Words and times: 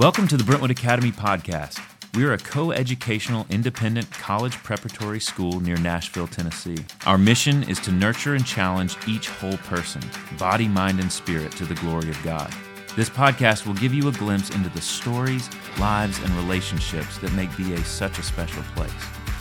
Welcome 0.00 0.28
to 0.28 0.38
the 0.38 0.44
Brentwood 0.44 0.70
Academy 0.70 1.12
podcast. 1.12 1.78
We 2.14 2.24
are 2.24 2.32
a 2.32 2.38
co 2.38 2.72
educational 2.72 3.44
independent 3.50 4.10
college 4.10 4.54
preparatory 4.54 5.20
school 5.20 5.60
near 5.60 5.76
Nashville, 5.76 6.26
Tennessee. 6.26 6.78
Our 7.04 7.18
mission 7.18 7.64
is 7.64 7.78
to 7.80 7.92
nurture 7.92 8.34
and 8.34 8.46
challenge 8.46 8.96
each 9.06 9.28
whole 9.28 9.58
person, 9.58 10.00
body, 10.38 10.68
mind, 10.68 11.00
and 11.00 11.12
spirit, 11.12 11.52
to 11.52 11.66
the 11.66 11.74
glory 11.74 12.08
of 12.08 12.18
God. 12.22 12.50
This 12.96 13.10
podcast 13.10 13.66
will 13.66 13.74
give 13.74 13.92
you 13.92 14.08
a 14.08 14.12
glimpse 14.12 14.48
into 14.48 14.70
the 14.70 14.80
stories, 14.80 15.50
lives, 15.78 16.18
and 16.22 16.30
relationships 16.30 17.18
that 17.18 17.34
make 17.34 17.54
BA 17.58 17.84
such 17.84 18.18
a 18.18 18.22
special 18.22 18.62
place. 18.74 18.90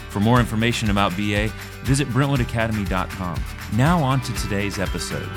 For 0.10 0.20
more 0.20 0.42
information 0.42 0.90
about 0.90 1.16
BA, 1.16 1.54
visit 1.84 2.10
BrentwoodAcademy.com. 2.10 3.42
Now, 3.78 4.04
on 4.04 4.20
to 4.20 4.34
today's 4.34 4.78
episode. 4.78 5.30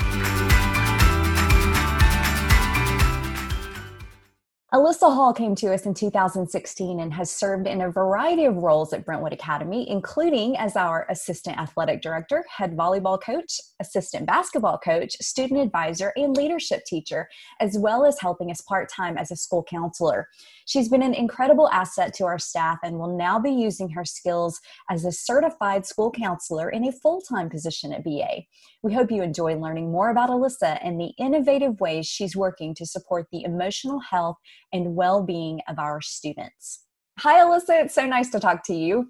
Alyssa 4.73 5.13
Hall 5.13 5.35
came 5.35 5.53
to 5.57 5.71
us 5.71 5.85
in 5.85 5.93
2016 5.93 6.99
and 6.99 7.13
has 7.13 7.29
served 7.29 7.67
in 7.67 7.81
a 7.81 7.91
variety 7.91 8.45
of 8.45 8.55
roles 8.55 8.91
at 8.91 9.05
Brentwood 9.05 9.31
Academy, 9.31 9.87
including 9.87 10.57
as 10.57 10.75
our 10.75 11.05
assistant 11.11 11.59
athletic 11.59 12.01
director, 12.01 12.43
head 12.49 12.75
volleyball 12.75 13.21
coach, 13.21 13.61
assistant 13.79 14.25
basketball 14.25 14.79
coach, 14.79 15.13
student 15.21 15.59
advisor, 15.59 16.11
and 16.15 16.35
leadership 16.35 16.85
teacher, 16.85 17.29
as 17.59 17.77
well 17.77 18.03
as 18.03 18.19
helping 18.19 18.49
us 18.49 18.61
part 18.61 18.89
time 18.89 19.15
as 19.15 19.29
a 19.29 19.35
school 19.35 19.63
counselor. 19.63 20.27
She's 20.65 20.89
been 20.89 21.03
an 21.03 21.13
incredible 21.13 21.69
asset 21.69 22.13
to 22.15 22.25
our 22.25 22.39
staff 22.39 22.79
and 22.83 22.97
will 22.97 23.17
now 23.17 23.39
be 23.39 23.51
using 23.51 23.89
her 23.89 24.05
skills 24.05 24.59
as 24.89 25.05
a 25.05 25.11
certified 25.11 25.85
school 25.85 26.11
counselor 26.11 26.69
in 26.69 26.85
a 26.85 26.91
full 26.91 27.21
time 27.21 27.49
position 27.49 27.93
at 27.93 28.03
BA. 28.03 28.43
We 28.81 28.93
hope 28.93 29.11
you 29.11 29.21
enjoy 29.21 29.55
learning 29.55 29.91
more 29.91 30.09
about 30.09 30.29
Alyssa 30.29 30.79
and 30.83 30.99
the 30.99 31.13
innovative 31.17 31.79
ways 31.79 32.05
she's 32.05 32.35
working 32.35 32.73
to 32.75 32.85
support 32.85 33.27
the 33.31 33.43
emotional 33.43 33.99
health 33.99 34.37
and 34.71 34.95
well 34.95 35.23
being 35.23 35.61
of 35.67 35.79
our 35.79 36.01
students. 36.01 36.85
Hi, 37.19 37.39
Alyssa. 37.39 37.83
It's 37.83 37.95
so 37.95 38.05
nice 38.05 38.29
to 38.31 38.39
talk 38.39 38.63
to 38.65 38.73
you. 38.73 39.07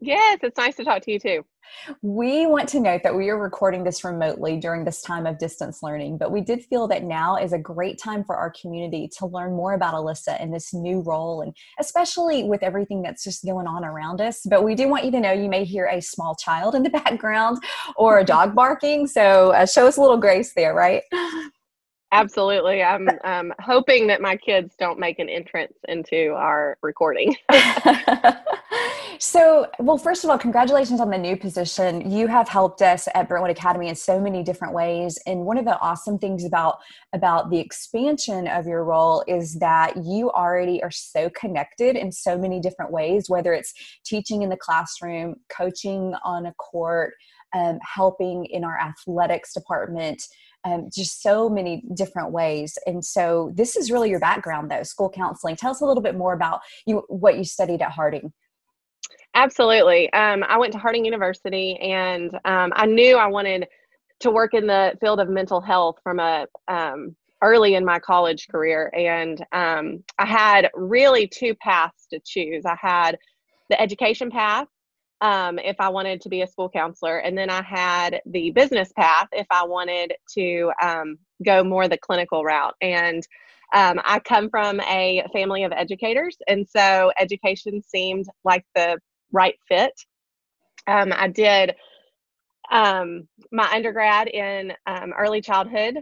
Yes, 0.00 0.40
it's 0.42 0.58
nice 0.58 0.76
to 0.76 0.84
talk 0.84 1.02
to 1.02 1.12
you 1.12 1.18
too. 1.18 1.44
We 2.02 2.46
want 2.46 2.68
to 2.70 2.80
note 2.80 3.02
that 3.04 3.14
we 3.14 3.30
are 3.30 3.38
recording 3.38 3.84
this 3.84 4.04
remotely 4.04 4.58
during 4.58 4.84
this 4.84 5.00
time 5.00 5.26
of 5.26 5.38
distance 5.38 5.82
learning, 5.82 6.18
but 6.18 6.30
we 6.30 6.42
did 6.42 6.62
feel 6.64 6.86
that 6.88 7.04
now 7.04 7.36
is 7.36 7.54
a 7.54 7.58
great 7.58 7.98
time 7.98 8.22
for 8.22 8.36
our 8.36 8.52
community 8.60 9.08
to 9.18 9.26
learn 9.26 9.52
more 9.52 9.72
about 9.72 9.94
Alyssa 9.94 10.38
in 10.40 10.50
this 10.50 10.74
new 10.74 11.00
role, 11.00 11.40
and 11.40 11.56
especially 11.80 12.44
with 12.44 12.62
everything 12.62 13.00
that's 13.00 13.24
just 13.24 13.46
going 13.46 13.66
on 13.66 13.84
around 13.84 14.20
us. 14.20 14.42
But 14.44 14.62
we 14.62 14.74
do 14.74 14.88
want 14.88 15.04
you 15.04 15.10
to 15.12 15.20
know 15.20 15.32
you 15.32 15.48
may 15.48 15.64
hear 15.64 15.86
a 15.86 16.00
small 16.00 16.34
child 16.34 16.74
in 16.74 16.82
the 16.82 16.90
background 17.04 17.62
or 17.96 18.18
a 18.18 18.24
dog 18.24 18.54
barking, 18.54 19.06
so 19.06 19.52
uh, 19.52 19.64
show 19.66 19.86
us 19.86 19.96
a 19.96 20.00
little 20.00 20.18
grace 20.18 20.52
there, 20.54 20.74
right? 20.74 21.02
Absolutely. 22.14 22.82
I'm 22.82 23.08
um, 23.24 23.52
hoping 23.60 24.06
that 24.06 24.20
my 24.20 24.36
kids 24.36 24.74
don't 24.78 24.98
make 24.98 25.18
an 25.18 25.28
entrance 25.28 25.74
into 25.88 26.32
our 26.36 26.78
recording. 26.82 27.34
so, 29.18 29.66
well, 29.80 29.98
first 29.98 30.22
of 30.22 30.30
all, 30.30 30.38
congratulations 30.38 31.00
on 31.00 31.10
the 31.10 31.18
new 31.18 31.36
position. 31.36 32.10
You 32.10 32.28
have 32.28 32.48
helped 32.48 32.82
us 32.82 33.08
at 33.14 33.28
Brentwood 33.28 33.50
Academy 33.50 33.88
in 33.88 33.96
so 33.96 34.20
many 34.20 34.42
different 34.42 34.74
ways. 34.74 35.18
And 35.26 35.40
one 35.40 35.58
of 35.58 35.64
the 35.64 35.78
awesome 35.80 36.18
things 36.18 36.44
about 36.44 36.78
about 37.12 37.50
the 37.50 37.58
expansion 37.58 38.46
of 38.46 38.66
your 38.66 38.84
role 38.84 39.24
is 39.26 39.54
that 39.56 39.96
you 40.04 40.30
already 40.30 40.82
are 40.82 40.90
so 40.90 41.30
connected 41.30 41.96
in 41.96 42.12
so 42.12 42.38
many 42.38 42.60
different 42.60 42.92
ways, 42.92 43.28
whether 43.28 43.52
it's 43.52 43.72
teaching 44.04 44.42
in 44.42 44.50
the 44.50 44.56
classroom, 44.56 45.36
coaching 45.48 46.14
on 46.24 46.46
a 46.46 46.54
court, 46.54 47.14
um, 47.54 47.78
helping 47.82 48.44
in 48.46 48.64
our 48.64 48.78
athletics 48.78 49.52
department 49.54 50.22
um, 50.64 50.88
just 50.92 51.22
so 51.22 51.48
many 51.48 51.82
different 51.94 52.32
ways. 52.32 52.78
And 52.86 53.04
so 53.04 53.52
this 53.54 53.76
is 53.76 53.90
really 53.90 54.10
your 54.10 54.20
background 54.20 54.70
though, 54.70 54.82
school 54.82 55.10
counseling. 55.10 55.56
Tell 55.56 55.70
us 55.70 55.80
a 55.80 55.86
little 55.86 56.02
bit 56.02 56.16
more 56.16 56.32
about 56.32 56.60
you, 56.86 57.02
what 57.08 57.36
you 57.36 57.44
studied 57.44 57.82
at 57.82 57.90
Harding. 57.90 58.32
Absolutely. 59.34 60.12
Um, 60.12 60.44
I 60.48 60.58
went 60.58 60.72
to 60.72 60.78
Harding 60.78 61.04
University 61.04 61.76
and 61.76 62.32
um, 62.44 62.72
I 62.76 62.86
knew 62.86 63.16
I 63.16 63.26
wanted 63.26 63.66
to 64.20 64.30
work 64.30 64.54
in 64.54 64.66
the 64.66 64.96
field 65.00 65.20
of 65.20 65.28
mental 65.28 65.60
health 65.60 65.96
from 66.02 66.20
a 66.20 66.46
um, 66.68 67.16
early 67.42 67.74
in 67.74 67.84
my 67.84 67.98
college 67.98 68.48
career. 68.48 68.90
And 68.96 69.44
um, 69.52 70.02
I 70.18 70.24
had 70.24 70.70
really 70.74 71.26
two 71.26 71.54
paths 71.56 72.06
to 72.10 72.20
choose. 72.24 72.64
I 72.64 72.76
had 72.80 73.18
the 73.68 73.80
education 73.80 74.30
path 74.30 74.68
um, 75.24 75.58
if 75.58 75.76
I 75.80 75.88
wanted 75.88 76.20
to 76.20 76.28
be 76.28 76.42
a 76.42 76.46
school 76.46 76.68
counselor. 76.68 77.16
And 77.18 77.36
then 77.36 77.48
I 77.48 77.62
had 77.62 78.20
the 78.26 78.50
business 78.50 78.92
path 78.92 79.28
if 79.32 79.46
I 79.50 79.64
wanted 79.64 80.12
to 80.34 80.70
um, 80.82 81.16
go 81.42 81.64
more 81.64 81.88
the 81.88 81.96
clinical 81.96 82.44
route. 82.44 82.74
And 82.82 83.26
um, 83.72 84.00
I 84.04 84.18
come 84.20 84.50
from 84.50 84.80
a 84.80 85.24
family 85.32 85.64
of 85.64 85.72
educators, 85.72 86.36
and 86.46 86.68
so 86.68 87.10
education 87.18 87.82
seemed 87.82 88.26
like 88.44 88.64
the 88.74 88.98
right 89.32 89.56
fit. 89.66 89.94
Um, 90.86 91.12
I 91.16 91.28
did 91.28 91.74
um, 92.70 93.26
my 93.50 93.68
undergrad 93.72 94.28
in 94.28 94.74
um, 94.86 95.12
early 95.18 95.40
childhood 95.40 95.96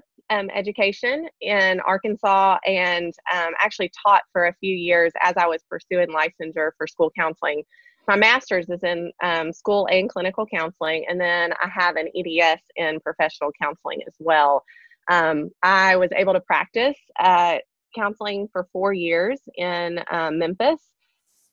education 0.55 1.29
in 1.43 1.79
Arkansas 1.81 2.57
and 2.67 3.13
actually 3.61 3.93
taught 4.07 4.23
for 4.33 4.47
a 4.47 4.55
few 4.61 4.75
years 4.75 5.13
as 5.21 5.35
I 5.37 5.47
was 5.47 5.63
pursuing 5.69 6.09
licensure 6.09 6.71
for 6.79 6.87
school 6.87 7.13
counseling 7.15 7.63
my 8.09 8.17
master's 8.17 8.69
is 8.69 8.83
in 8.83 9.13
um, 9.23 9.53
school 9.53 9.87
and 9.91 10.09
clinical 10.09 10.47
counseling, 10.47 11.05
and 11.09 11.21
then 11.21 11.53
I 11.53 11.69
have 11.73 11.97
an 11.97 12.09
EDS 12.17 12.63
in 12.77 13.01
professional 13.01 13.51
counseling 13.61 14.01
as 14.07 14.15
well. 14.19 14.65
Um, 15.11 15.51
I 15.63 15.97
was 15.97 16.11
able 16.15 16.33
to 16.33 16.41
practice 16.41 16.99
uh, 17.19 17.59
counseling 17.95 18.49
for 18.53 18.67
four 18.73 18.93
years 18.93 19.41
in 19.57 20.01
um, 20.11 20.39
Memphis 20.39 20.81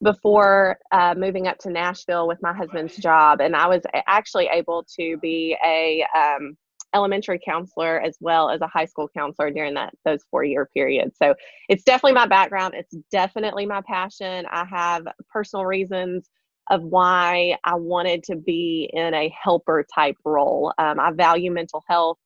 before 0.02 0.78
uh, 0.92 1.14
moving 1.18 1.48
up 1.48 1.58
to 1.60 1.70
Nashville 1.70 2.28
with 2.28 2.42
my 2.42 2.54
husband's 2.54 2.96
job, 2.98 3.42
and 3.42 3.56
I 3.56 3.68
was 3.68 3.84
actually 4.08 4.50
able 4.52 4.86
to 4.98 5.18
be 5.18 5.56
a 5.64 6.06
um, 6.18 6.58
elementary 6.96 7.40
counselor 7.46 8.00
as 8.02 8.18
well 8.20 8.50
as 8.50 8.62
a 8.62 8.68
high 8.68 8.86
school 8.86 9.08
counselor 9.16 9.52
during 9.52 9.76
that 9.76 9.94
those 10.06 10.24
four 10.32 10.44
year 10.44 10.68
period. 10.74 11.12
So 11.22 11.36
it's 11.68 11.84
definitely 11.84 12.14
my 12.14 12.26
background. 12.26 12.74
It's 12.76 12.96
definitely 13.12 13.68
my 13.68 13.82
passion. 13.82 14.46
I 14.52 14.66
have 14.66 15.08
personal 15.32 15.66
reasons 15.66 16.28
of 16.70 16.84
why 16.84 17.58
I 17.64 17.76
wanted 17.76 18.24
to 18.26 18.36
be 18.36 18.90
in 18.94 19.14
a 19.14 19.34
helper 19.42 19.86
type 19.94 20.18
role. 20.24 20.74
Um, 20.78 21.00
I 21.00 21.12
value 21.12 21.52
mental 21.52 21.84
health 21.88 22.18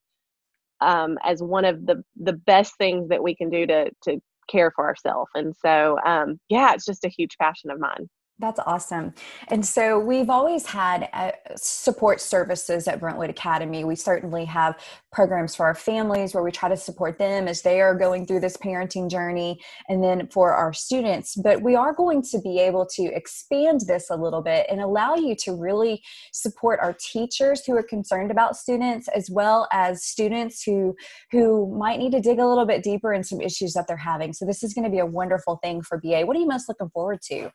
um, 0.82 1.18
as 1.24 1.42
one 1.42 1.66
of 1.66 1.86
the 1.86 2.04
the 2.22 2.34
best 2.34 2.78
things 2.78 3.10
that 3.10 3.24
we 3.24 3.36
can 3.36 3.50
do 3.50 3.66
to 3.68 3.92
to 4.04 4.22
care 4.50 4.72
for 4.76 4.86
ourselves. 4.86 5.32
And 5.36 5.56
so, 5.56 5.98
um, 6.06 6.40
yeah, 6.50 6.74
it's 6.74 6.86
just 6.86 7.06
a 7.06 7.10
huge 7.10 7.38
passion 7.40 7.72
of 7.72 7.80
mine. 7.80 8.10
That's 8.44 8.60
awesome. 8.66 9.14
And 9.48 9.66
so 9.66 9.98
we've 9.98 10.30
always 10.30 10.66
had 10.66 11.08
uh, 11.14 11.32
support 11.56 12.20
services 12.20 12.90
at 12.90 13.00
Brentwood 13.00 13.30
Academy. 13.30 13.86
We 13.86 13.96
certainly 13.96 14.44
have 14.44 14.78
programs 15.14 15.56
for 15.56 15.66
our 15.66 15.74
families 15.74 16.34
where 16.34 16.44
we 16.44 16.52
try 16.52 16.68
to 16.68 16.76
support 16.76 17.18
them 17.18 17.48
as 17.48 17.62
they 17.62 17.80
are 17.80 17.96
going 17.96 18.26
through 18.26 18.42
this 18.42 18.58
parenting 18.58 19.10
journey, 19.10 19.62
and 19.88 20.04
then 20.04 20.28
for 20.28 20.52
our 20.52 20.74
students. 20.74 21.38
But 21.38 21.62
we 21.62 21.76
are 21.76 21.94
going 21.94 22.22
to 22.24 22.42
be 22.42 22.60
able 22.60 22.86
to 22.88 23.04
expand 23.16 23.84
this 23.88 24.10
a 24.10 24.18
little 24.18 24.42
bit 24.42 24.66
and 24.70 24.82
allow 24.82 25.16
you 25.16 25.38
to 25.38 25.56
really 25.56 26.04
support 26.34 26.82
our 26.82 26.92
teachers 27.00 27.64
who 27.66 27.78
are 27.78 27.84
concerned 27.84 28.30
about 28.30 28.58
students, 28.58 29.08
as 29.16 29.30
well 29.32 29.70
as 29.72 30.04
students 30.04 30.64
who 30.64 30.98
who 31.32 31.74
might 31.78 31.98
need 31.98 32.12
to 32.12 32.20
dig 32.20 32.40
a 32.40 32.48
little 32.48 32.66
bit 32.66 32.84
deeper 32.84 33.14
in 33.14 33.24
some 33.24 33.40
issues 33.40 33.72
that 33.72 33.88
they're 33.88 33.96
having. 33.96 34.34
So 34.34 34.46
this 34.46 34.64
is 34.64 34.74
going 34.74 34.84
to 34.84 34.92
be 34.92 35.00
a 35.00 35.06
wonderful 35.06 35.62
thing 35.64 35.82
for 35.82 35.98
BA. 35.98 36.26
What 36.26 36.36
are 36.36 36.42
you 36.42 36.48
most 36.48 36.68
looking 36.68 36.90
forward 36.90 37.22
to? 37.30 37.50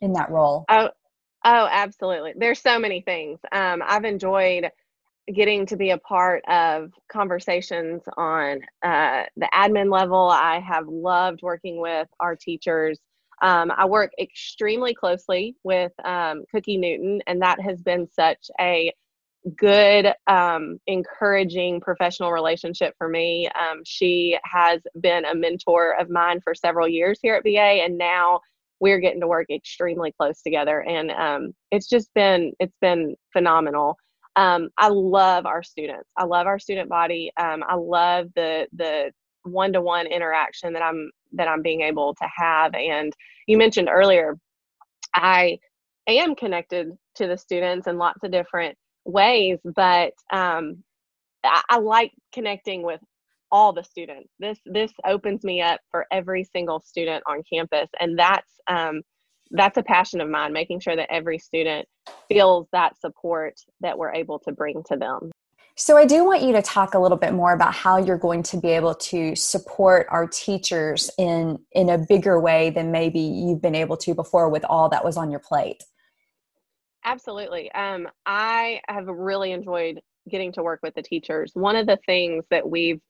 In 0.00 0.12
that 0.14 0.30
role? 0.30 0.64
Oh, 0.68 0.90
oh, 1.44 1.68
absolutely. 1.70 2.34
There's 2.36 2.60
so 2.60 2.78
many 2.78 3.00
things. 3.00 3.38
Um, 3.52 3.82
I've 3.86 4.04
enjoyed 4.04 4.70
getting 5.34 5.66
to 5.66 5.76
be 5.76 5.90
a 5.90 5.98
part 5.98 6.42
of 6.48 6.92
conversations 7.10 8.02
on 8.16 8.60
uh, 8.82 9.24
the 9.36 9.48
admin 9.54 9.92
level. 9.92 10.28
I 10.28 10.60
have 10.60 10.88
loved 10.88 11.40
working 11.42 11.80
with 11.80 12.08
our 12.18 12.34
teachers. 12.34 12.98
Um, 13.42 13.70
I 13.76 13.86
work 13.86 14.12
extremely 14.20 14.94
closely 14.94 15.56
with 15.62 15.92
um, 16.04 16.44
Cookie 16.50 16.76
Newton, 16.76 17.22
and 17.26 17.40
that 17.42 17.60
has 17.60 17.80
been 17.80 18.08
such 18.12 18.50
a 18.60 18.92
good, 19.56 20.12
um, 20.26 20.78
encouraging 20.86 21.80
professional 21.80 22.32
relationship 22.32 22.94
for 22.98 23.08
me. 23.08 23.48
Um, 23.48 23.80
she 23.86 24.38
has 24.44 24.82
been 25.00 25.24
a 25.24 25.34
mentor 25.34 25.98
of 25.98 26.10
mine 26.10 26.40
for 26.42 26.54
several 26.54 26.86
years 26.86 27.18
here 27.22 27.36
at 27.36 27.44
BA, 27.44 27.58
and 27.58 27.96
now 27.96 28.40
we're 28.80 28.98
getting 28.98 29.20
to 29.20 29.28
work 29.28 29.46
extremely 29.50 30.12
close 30.18 30.42
together 30.42 30.82
and 30.82 31.10
um, 31.10 31.52
it's 31.70 31.88
just 31.88 32.12
been 32.14 32.52
it's 32.60 32.76
been 32.80 33.14
phenomenal. 33.32 33.96
Um, 34.36 34.70
i 34.78 34.88
love 34.88 35.46
our 35.46 35.62
students. 35.62 36.08
I 36.16 36.24
love 36.24 36.46
our 36.46 36.58
student 36.58 36.88
body. 36.88 37.30
Um, 37.36 37.62
i 37.68 37.74
love 37.74 38.28
the 38.36 38.66
the 38.72 39.10
one-to-one 39.44 40.06
interaction 40.06 40.72
that 40.74 40.82
i'm 40.82 41.10
that 41.32 41.48
i'm 41.48 41.62
being 41.62 41.80
able 41.80 42.14
to 42.14 42.28
have 42.36 42.74
and 42.74 43.12
you 43.46 43.56
mentioned 43.56 43.88
earlier 43.90 44.36
i 45.14 45.58
am 46.06 46.34
connected 46.34 46.88
to 47.14 47.26
the 47.26 47.38
students 47.38 47.86
in 47.86 47.96
lots 47.96 48.22
of 48.22 48.30
different 48.30 48.76
ways 49.04 49.58
but 49.64 50.12
um, 50.32 50.82
I, 51.44 51.62
I 51.70 51.78
like 51.78 52.12
connecting 52.32 52.82
with 52.82 53.00
all 53.52 53.72
the 53.72 53.82
students. 53.82 54.30
This 54.38 54.58
this 54.66 54.92
opens 55.04 55.44
me 55.44 55.60
up 55.60 55.80
for 55.90 56.06
every 56.10 56.44
single 56.44 56.80
student 56.80 57.22
on 57.26 57.42
campus, 57.52 57.88
and 58.00 58.18
that's 58.18 58.50
um, 58.66 59.02
that's 59.50 59.76
a 59.76 59.82
passion 59.82 60.20
of 60.20 60.28
mine. 60.28 60.52
Making 60.52 60.80
sure 60.80 60.96
that 60.96 61.12
every 61.12 61.38
student 61.38 61.86
feels 62.28 62.68
that 62.72 62.98
support 63.00 63.54
that 63.80 63.98
we're 63.98 64.12
able 64.12 64.38
to 64.40 64.52
bring 64.52 64.82
to 64.88 64.96
them. 64.96 65.30
So, 65.76 65.96
I 65.96 66.04
do 66.04 66.24
want 66.24 66.42
you 66.42 66.52
to 66.52 66.62
talk 66.62 66.94
a 66.94 66.98
little 66.98 67.16
bit 67.16 67.32
more 67.32 67.54
about 67.54 67.74
how 67.74 67.96
you're 67.96 68.18
going 68.18 68.42
to 68.44 68.58
be 68.58 68.68
able 68.68 68.94
to 68.94 69.34
support 69.34 70.06
our 70.10 70.26
teachers 70.26 71.10
in 71.18 71.58
in 71.72 71.88
a 71.88 71.98
bigger 71.98 72.40
way 72.40 72.70
than 72.70 72.90
maybe 72.92 73.20
you've 73.20 73.62
been 73.62 73.74
able 73.74 73.96
to 73.98 74.14
before 74.14 74.48
with 74.48 74.64
all 74.64 74.88
that 74.90 75.04
was 75.04 75.16
on 75.16 75.30
your 75.30 75.40
plate. 75.40 75.82
Absolutely. 77.04 77.72
Um, 77.72 78.08
I 78.26 78.80
have 78.88 79.06
really 79.06 79.52
enjoyed 79.52 80.00
getting 80.28 80.52
to 80.52 80.62
work 80.62 80.80
with 80.82 80.94
the 80.94 81.02
teachers. 81.02 81.52
One 81.54 81.76
of 81.76 81.86
the 81.86 81.98
things 82.04 82.44
that 82.50 82.68
we've 82.68 83.00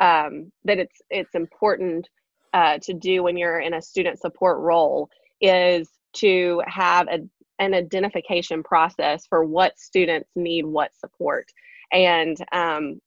um, 0.00 0.50
that 0.64 0.78
it's 0.78 1.00
it's 1.10 1.34
important 1.34 2.08
uh, 2.52 2.78
to 2.78 2.94
do 2.94 3.22
when 3.22 3.36
you're 3.36 3.60
in 3.60 3.74
a 3.74 3.82
student 3.82 4.18
support 4.18 4.58
role 4.58 5.08
is 5.40 5.88
to 6.12 6.60
have 6.66 7.06
a, 7.08 7.20
an 7.60 7.74
identification 7.74 8.62
process 8.62 9.26
for 9.26 9.44
what 9.44 9.78
students 9.78 10.28
need 10.34 10.64
what 10.64 10.90
support. 10.96 11.46
And 11.92 12.36
um, 12.52 13.00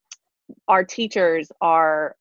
our 0.68 0.84
teachers 0.84 1.52
are 1.62 2.16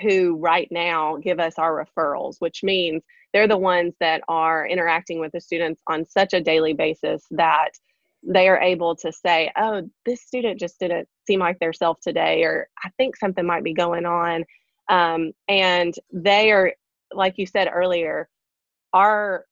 who 0.00 0.36
right 0.36 0.68
now 0.70 1.16
give 1.16 1.38
us 1.38 1.58
our 1.58 1.84
referrals 1.84 2.36
which 2.38 2.62
means 2.62 3.02
they're 3.32 3.48
the 3.48 3.58
ones 3.58 3.94
that 4.00 4.22
are 4.28 4.66
interacting 4.66 5.20
with 5.20 5.32
the 5.32 5.40
students 5.40 5.82
on 5.86 6.06
such 6.06 6.32
a 6.32 6.40
daily 6.40 6.72
basis 6.72 7.26
that 7.30 7.72
they 8.22 8.48
are 8.48 8.60
able 8.60 8.94
to 8.96 9.12
say, 9.12 9.50
oh, 9.56 9.88
this 10.06 10.22
student 10.22 10.60
just 10.60 10.78
didn't 10.78 11.08
seem 11.26 11.40
like 11.40 11.58
their 11.58 11.72
self 11.72 11.98
today, 12.00 12.44
or 12.44 12.68
I 12.84 12.90
think 12.96 13.16
something 13.16 13.44
might 13.44 13.64
be 13.64 13.74
going 13.74 14.06
on. 14.06 14.44
Um, 14.88 15.32
and 15.48 15.94
they 16.12 16.52
are, 16.52 16.72
like 17.12 17.34
you 17.36 17.46
said 17.46 17.68
earlier, 17.72 18.28
our 18.92 19.46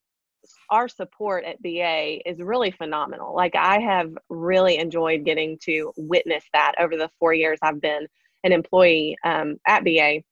our 0.71 0.89
support 0.89 1.45
at 1.45 1.61
BA 1.63 2.27
is 2.29 2.39
really 2.39 2.71
phenomenal. 2.71 3.35
Like 3.35 3.55
I 3.55 3.79
have 3.81 4.17
really 4.29 4.79
enjoyed 4.79 5.25
getting 5.25 5.59
to 5.65 5.93
witness 5.97 6.45
that 6.55 6.73
over 6.79 6.97
the 6.97 7.11
four 7.19 7.35
years 7.35 7.59
I've 7.63 7.81
been 7.81 8.07
an 8.45 8.53
employee 8.53 9.17
um, 9.25 9.59
at 9.67 9.85
BA. 9.85 10.23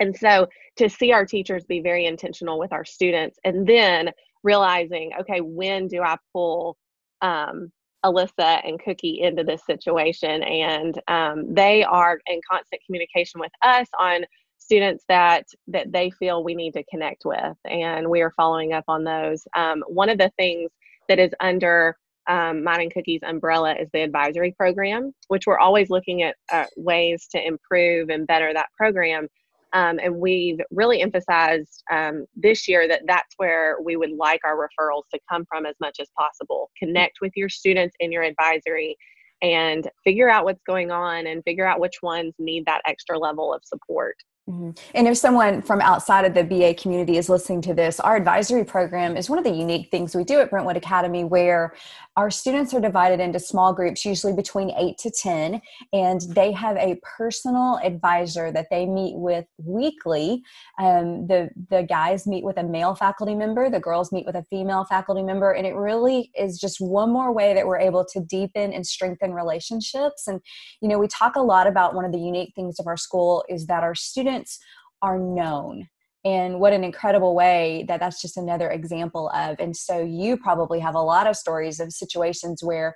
And 0.00 0.16
so 0.16 0.48
to 0.76 0.88
see 0.88 1.12
our 1.12 1.24
teachers 1.24 1.64
be 1.64 1.80
very 1.80 2.06
intentional 2.06 2.58
with 2.58 2.72
our 2.72 2.84
students 2.84 3.38
and 3.44 3.66
then 3.66 4.10
realizing, 4.42 5.12
okay, 5.20 5.40
when 5.40 5.88
do 5.88 6.02
I 6.02 6.16
pull 6.32 6.76
um, 7.22 7.70
Alyssa 8.04 8.60
and 8.64 8.80
Cookie 8.82 9.20
into 9.20 9.44
this 9.44 9.64
situation, 9.66 10.42
and 10.42 11.00
um, 11.08 11.52
they 11.52 11.84
are 11.84 12.20
in 12.26 12.40
constant 12.48 12.82
communication 12.86 13.40
with 13.40 13.52
us 13.62 13.88
on 13.98 14.24
students 14.58 15.04
that 15.08 15.46
that 15.66 15.90
they 15.92 16.10
feel 16.10 16.44
we 16.44 16.54
need 16.54 16.74
to 16.74 16.84
connect 16.84 17.24
with, 17.24 17.56
and 17.64 18.08
we 18.08 18.20
are 18.20 18.32
following 18.36 18.72
up 18.72 18.84
on 18.88 19.04
those. 19.04 19.42
Um, 19.56 19.82
one 19.88 20.08
of 20.08 20.18
the 20.18 20.30
things 20.36 20.70
that 21.08 21.18
is 21.18 21.32
under 21.40 21.96
um, 22.28 22.62
Mine 22.62 22.82
and 22.82 22.92
Cookie's 22.92 23.22
umbrella 23.22 23.74
is 23.74 23.88
the 23.92 24.02
advisory 24.02 24.52
program, 24.52 25.12
which 25.28 25.46
we're 25.46 25.58
always 25.58 25.88
looking 25.88 26.22
at 26.22 26.36
uh, 26.52 26.66
ways 26.76 27.26
to 27.32 27.44
improve 27.44 28.10
and 28.10 28.26
better 28.26 28.52
that 28.52 28.68
program. 28.76 29.28
Um, 29.72 29.98
and 30.02 30.16
we've 30.16 30.60
really 30.70 31.02
emphasized 31.02 31.82
um, 31.90 32.26
this 32.34 32.66
year 32.68 32.88
that 32.88 33.02
that's 33.06 33.34
where 33.36 33.76
we 33.82 33.96
would 33.96 34.12
like 34.12 34.40
our 34.44 34.56
referrals 34.56 35.02
to 35.12 35.20
come 35.30 35.44
from 35.48 35.66
as 35.66 35.74
much 35.80 35.98
as 36.00 36.08
possible. 36.16 36.70
Connect 36.78 37.18
with 37.20 37.32
your 37.36 37.48
students 37.48 37.94
in 38.00 38.10
your 38.10 38.22
advisory 38.22 38.96
and 39.42 39.88
figure 40.04 40.28
out 40.28 40.44
what's 40.44 40.62
going 40.66 40.90
on 40.90 41.26
and 41.26 41.44
figure 41.44 41.66
out 41.66 41.80
which 41.80 42.02
ones 42.02 42.34
need 42.38 42.64
that 42.66 42.82
extra 42.86 43.18
level 43.18 43.52
of 43.52 43.62
support. 43.64 44.16
Mm-hmm. 44.48 44.70
And 44.94 45.06
if 45.06 45.18
someone 45.18 45.60
from 45.60 45.82
outside 45.82 46.24
of 46.24 46.32
the 46.32 46.42
BA 46.42 46.74
community 46.74 47.18
is 47.18 47.28
listening 47.28 47.60
to 47.62 47.74
this, 47.74 48.00
our 48.00 48.16
advisory 48.16 48.64
program 48.64 49.16
is 49.16 49.28
one 49.28 49.38
of 49.38 49.44
the 49.44 49.50
unique 49.50 49.90
things 49.90 50.14
we 50.14 50.24
do 50.24 50.40
at 50.40 50.48
Brentwood 50.48 50.76
Academy 50.76 51.24
where 51.24 51.74
our 52.16 52.30
students 52.30 52.74
are 52.74 52.80
divided 52.80 53.20
into 53.20 53.38
small 53.38 53.72
groups, 53.72 54.04
usually 54.04 54.32
between 54.32 54.72
eight 54.72 54.98
to 54.98 55.10
10, 55.10 55.60
and 55.92 56.22
they 56.34 56.50
have 56.50 56.76
a 56.76 56.98
personal 57.16 57.78
advisor 57.84 58.50
that 58.50 58.66
they 58.72 58.86
meet 58.86 59.16
with 59.16 59.46
weekly. 59.58 60.42
Um, 60.80 61.28
the, 61.28 61.50
the 61.70 61.84
guys 61.84 62.26
meet 62.26 62.42
with 62.42 62.56
a 62.56 62.64
male 62.64 62.96
faculty 62.96 63.36
member, 63.36 63.70
the 63.70 63.78
girls 63.78 64.10
meet 64.10 64.26
with 64.26 64.34
a 64.34 64.42
female 64.50 64.84
faculty 64.84 65.22
member, 65.22 65.52
and 65.52 65.64
it 65.64 65.76
really 65.76 66.32
is 66.36 66.58
just 66.58 66.80
one 66.80 67.12
more 67.12 67.32
way 67.32 67.54
that 67.54 67.68
we're 67.68 67.78
able 67.78 68.04
to 68.06 68.20
deepen 68.20 68.72
and 68.72 68.84
strengthen 68.84 69.32
relationships. 69.32 70.26
And, 70.26 70.40
you 70.80 70.88
know, 70.88 70.98
we 70.98 71.06
talk 71.06 71.36
a 71.36 71.40
lot 71.40 71.68
about 71.68 71.94
one 71.94 72.04
of 72.04 72.10
the 72.10 72.18
unique 72.18 72.52
things 72.56 72.80
of 72.80 72.88
our 72.88 72.96
school 72.96 73.44
is 73.48 73.66
that 73.66 73.84
our 73.84 73.94
students 73.94 74.37
students 74.38 74.58
are 75.02 75.18
known. 75.18 75.88
And 76.24 76.60
what 76.60 76.72
an 76.72 76.84
incredible 76.84 77.34
way 77.34 77.84
that 77.88 78.00
that's 78.00 78.20
just 78.20 78.36
another 78.36 78.68
example 78.68 79.30
of. 79.34 79.56
And 79.60 79.76
so 79.76 80.00
you 80.00 80.36
probably 80.36 80.80
have 80.80 80.94
a 80.94 81.00
lot 81.00 81.26
of 81.26 81.36
stories 81.36 81.80
of 81.80 81.92
situations 81.92 82.62
where 82.62 82.94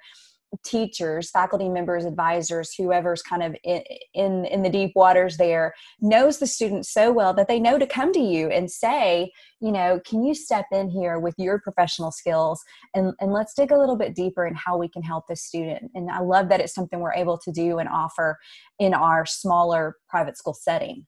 teachers 0.67 1.31
faculty 1.31 1.67
members 1.67 2.05
advisors 2.05 2.75
whoever's 2.77 3.23
kind 3.23 3.43
of 3.43 3.56
in, 3.65 3.83
in 4.12 4.44
in 4.44 4.62
the 4.62 4.69
deep 4.69 4.93
waters 4.94 5.39
there 5.39 5.73
knows 6.03 6.41
the 6.41 6.47
student 6.47 6.85
so 6.85 7.11
well 7.11 7.33
that 7.33 7.49
they 7.49 7.59
know 7.59 7.79
to 7.79 7.87
come 7.87 8.12
to 8.12 8.21
you 8.21 8.50
and 8.50 8.71
say 8.71 9.33
you 9.62 9.73
know 9.73 9.99
can 10.06 10.23
you 10.23 10.35
step 10.35 10.67
in 10.71 10.91
here 10.91 11.19
with 11.19 11.35
your 11.38 11.59
professional 11.59 12.12
skills 12.12 12.61
and 12.95 13.15
and 13.19 13.33
let's 13.33 13.55
dig 13.55 13.71
a 13.71 13.79
little 13.79 13.97
bit 13.97 14.15
deeper 14.15 14.47
in 14.47 14.55
how 14.55 14.77
we 14.77 14.91
can 14.91 15.03
help 15.03 15.25
this 15.27 15.43
student? 15.43 15.91
And 15.95 16.11
i 16.11 16.21
love 16.21 16.50
that 16.50 16.61
it's 16.61 16.75
something 16.75 17.00
we're 17.00 17.15
able 17.15 17.38
to 17.38 17.50
do 17.50 17.79
and 17.79 17.88
offer 17.88 18.37
in 18.79 18.93
our 18.93 19.25
smaller 19.25 19.97
private 20.11 20.37
school 20.37 20.53
setting 20.53 21.06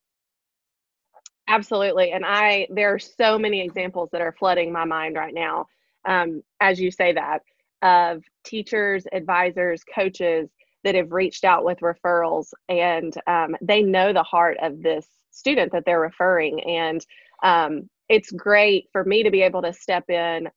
Absolutely. 1.49 2.13
And 2.13 2.25
I, 2.25 2.67
there 2.71 2.95
are 2.95 2.99
so 2.99 3.39
many 3.39 3.61
examples 3.61 4.09
that 4.13 4.23
are 4.23 4.33
flooding 4.33 4.73
my 4.73 4.85
mind 4.85 5.17
right 5.17 5.35
now, 5.35 5.67
um, 6.07 6.43
as 6.61 6.81
you 6.81 6.91
say 6.91 7.13
that, 7.13 7.43
of 7.83 8.23
teachers, 8.45 9.05
advisors, 9.13 9.83
coaches 9.95 10.51
that 10.85 10.95
have 10.95 11.13
reached 11.13 11.45
out 11.45 11.65
with 11.65 11.79
referrals 11.81 12.49
and 12.69 13.15
um, 13.27 13.57
they 13.61 13.83
know 13.83 14.13
the 14.13 14.23
heart 14.23 14.57
of 14.63 14.83
this 14.83 15.07
student 15.31 15.73
that 15.73 15.85
they're 15.85 16.01
referring. 16.01 16.63
And 16.63 17.05
um, 17.43 17.91
it's 18.09 18.31
great 18.31 18.89
for 18.93 19.05
me 19.05 19.23
to 19.23 19.31
be 19.31 19.43
able 19.43 19.63
to 19.63 19.73
step 19.73 20.09
in 20.09 20.49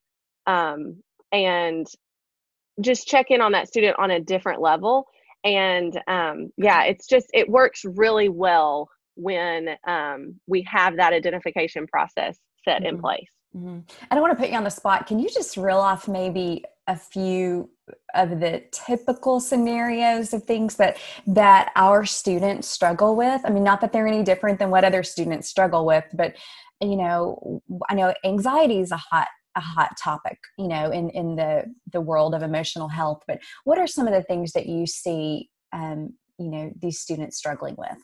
um, 0.46 1.02
and 1.32 1.86
just 2.80 3.08
check 3.08 3.28
in 3.30 3.42
on 3.42 3.54
that 3.54 3.68
student 3.68 3.98
on 4.00 4.12
a 4.12 4.20
different 4.20 4.62
level. 4.62 5.08
And 5.44 6.00
um, 6.08 6.52
yeah, 6.58 6.84
it's 6.84 7.08
just, 7.08 7.28
it 7.34 7.50
works 7.50 7.84
really 7.86 8.30
well 8.30 8.90
when 9.18 9.76
um, 9.88 10.40
we 10.48 10.62
have 10.64 10.96
that 10.98 11.12
identification 11.12 11.88
process 11.88 12.38
set 12.64 12.78
mm-hmm. 12.78 12.96
in 12.96 13.02
place. 13.02 13.28
Mm-hmm. 13.56 13.80
I 14.10 14.16
don't 14.16 14.22
want 14.22 14.38
to 14.38 14.42
put 14.42 14.52
you 14.52 14.58
on 14.58 14.64
the 14.64 14.70
spot. 14.70 15.08
Can 15.08 15.20
you 15.20 15.30
just 15.30 15.58
reel 15.58 15.80
off 15.80 16.08
maybe 16.08 16.64
a 16.88 16.96
few 16.96 17.70
of 18.14 18.40
the 18.40 18.64
typical 18.72 19.40
scenarios 19.40 20.34
of 20.34 20.44
things 20.44 20.76
that 20.76 20.98
that 21.26 21.72
our 21.76 22.06
students 22.06 22.68
struggle 22.68 23.16
with? 23.16 23.42
I 23.46 23.50
mean, 23.50 23.64
not 23.64 23.82
that 23.82 23.92
they're 23.94 24.08
any 24.08 24.24
different 24.24 24.60
than 24.60 24.70
what 24.70 24.84
other 24.84 25.04
students 25.04 25.48
struggle 25.48 25.86
with, 25.86 26.06
but 26.14 26.36
you 26.82 26.96
know, 26.96 27.62
I 27.90 27.96
know 27.96 28.14
anxiety 28.24 28.80
is 28.80 28.92
a 28.92 28.98
hot 28.98 29.28
a 29.56 29.60
hot 29.60 29.98
topic, 29.98 30.38
you 30.58 30.68
know, 30.68 30.92
in 30.92 31.10
in 31.12 31.36
the 31.36 31.64
the 31.92 32.02
world 32.02 32.36
of 32.36 32.44
emotional 32.44 32.88
health. 32.88 33.24
But 33.28 33.40
what 33.64 33.80
are 33.80 33.88
some 33.88 34.08
of 34.08 34.14
the 34.14 34.24
things 34.24 34.52
that 34.54 34.68
you 34.68 34.86
see, 34.86 35.50
um, 35.74 36.14
you 36.38 36.50
know, 36.50 36.72
these 36.80 37.00
students 37.00 37.38
struggling 37.38 37.76
with? 37.78 37.98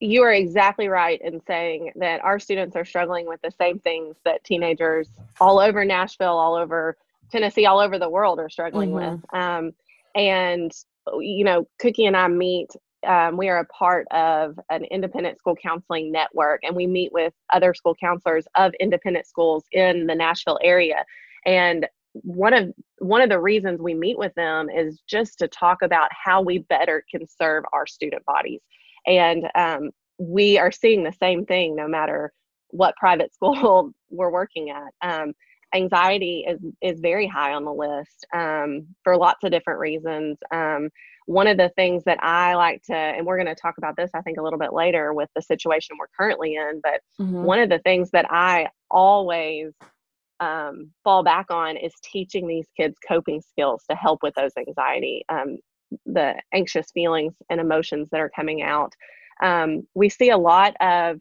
You 0.00 0.22
are 0.22 0.32
exactly 0.32 0.88
right 0.88 1.20
in 1.22 1.40
saying 1.46 1.92
that 1.96 2.22
our 2.22 2.38
students 2.38 2.76
are 2.76 2.84
struggling 2.84 3.26
with 3.26 3.40
the 3.42 3.50
same 3.50 3.78
things 3.80 4.16
that 4.24 4.44
teenagers 4.44 5.08
all 5.40 5.58
over 5.58 5.84
Nashville, 5.84 6.38
all 6.38 6.54
over 6.54 6.96
Tennessee, 7.30 7.66
all 7.66 7.80
over 7.80 7.98
the 7.98 8.08
world 8.08 8.38
are 8.38 8.48
struggling 8.48 8.90
mm-hmm. 8.90 9.12
with. 9.12 9.34
Um, 9.34 9.72
and, 10.14 10.72
you 11.20 11.44
know, 11.44 11.66
Cookie 11.80 12.06
and 12.06 12.16
I 12.16 12.28
meet, 12.28 12.70
um, 13.06 13.36
we 13.36 13.48
are 13.48 13.58
a 13.58 13.66
part 13.66 14.06
of 14.10 14.58
an 14.70 14.84
independent 14.84 15.38
school 15.38 15.56
counseling 15.56 16.12
network, 16.12 16.60
and 16.62 16.74
we 16.74 16.86
meet 16.86 17.12
with 17.12 17.32
other 17.52 17.74
school 17.74 17.94
counselors 17.94 18.46
of 18.56 18.72
independent 18.80 19.26
schools 19.26 19.64
in 19.72 20.06
the 20.06 20.14
Nashville 20.14 20.58
area. 20.62 21.04
And 21.44 21.86
one 22.12 22.52
of 22.52 22.72
one 22.98 23.20
of 23.20 23.28
the 23.28 23.38
reasons 23.38 23.80
we 23.80 23.94
meet 23.94 24.18
with 24.18 24.34
them 24.34 24.68
is 24.70 25.00
just 25.06 25.38
to 25.38 25.48
talk 25.48 25.82
about 25.82 26.10
how 26.12 26.42
we 26.42 26.58
better 26.58 27.04
can 27.08 27.26
serve 27.28 27.64
our 27.72 27.86
student 27.86 28.24
bodies 28.24 28.60
and 29.06 29.48
um, 29.54 29.90
we 30.18 30.58
are 30.58 30.72
seeing 30.72 31.02
the 31.02 31.12
same 31.12 31.46
thing 31.46 31.74
no 31.74 31.88
matter 31.88 32.32
what 32.70 32.96
private 32.96 33.32
school 33.34 33.92
we're 34.10 34.30
working 34.30 34.70
at 34.70 34.92
um, 35.02 35.32
anxiety 35.74 36.46
is 36.48 36.60
is 36.80 37.00
very 37.00 37.26
high 37.26 37.52
on 37.52 37.64
the 37.64 37.72
list 37.72 38.26
um, 38.34 38.86
for 39.04 39.16
lots 39.16 39.44
of 39.44 39.50
different 39.50 39.80
reasons 39.80 40.36
um, 40.52 40.88
one 41.26 41.46
of 41.46 41.58
the 41.58 41.68
things 41.76 42.02
that 42.04 42.18
i 42.22 42.54
like 42.54 42.82
to 42.82 42.94
and 42.94 43.26
we're 43.26 43.36
going 43.36 43.46
to 43.46 43.54
talk 43.54 43.76
about 43.76 43.94
this 43.96 44.10
i 44.14 44.20
think 44.22 44.38
a 44.38 44.42
little 44.42 44.58
bit 44.58 44.72
later 44.72 45.12
with 45.12 45.28
the 45.34 45.42
situation 45.42 45.96
we're 45.98 46.06
currently 46.18 46.54
in 46.54 46.80
but 46.82 47.00
mm-hmm. 47.20 47.42
one 47.42 47.58
of 47.58 47.68
the 47.68 47.78
things 47.80 48.10
that 48.10 48.26
i 48.30 48.66
always 48.90 49.72
um, 50.40 50.90
fall 51.02 51.24
back 51.24 51.50
on 51.50 51.76
is 51.76 51.92
teaching 52.02 52.46
these 52.46 52.68
kids 52.76 52.96
coping 53.06 53.40
skills 53.42 53.82
to 53.90 53.96
help 53.96 54.20
with 54.22 54.34
those 54.36 54.52
anxiety 54.56 55.24
um, 55.28 55.58
the 56.06 56.34
anxious 56.52 56.90
feelings 56.92 57.34
and 57.50 57.60
emotions 57.60 58.08
that 58.10 58.20
are 58.20 58.30
coming 58.34 58.62
out. 58.62 58.92
um, 59.42 59.86
we 59.94 60.08
see 60.08 60.30
a 60.30 60.36
lot 60.36 60.74
of, 60.80 61.18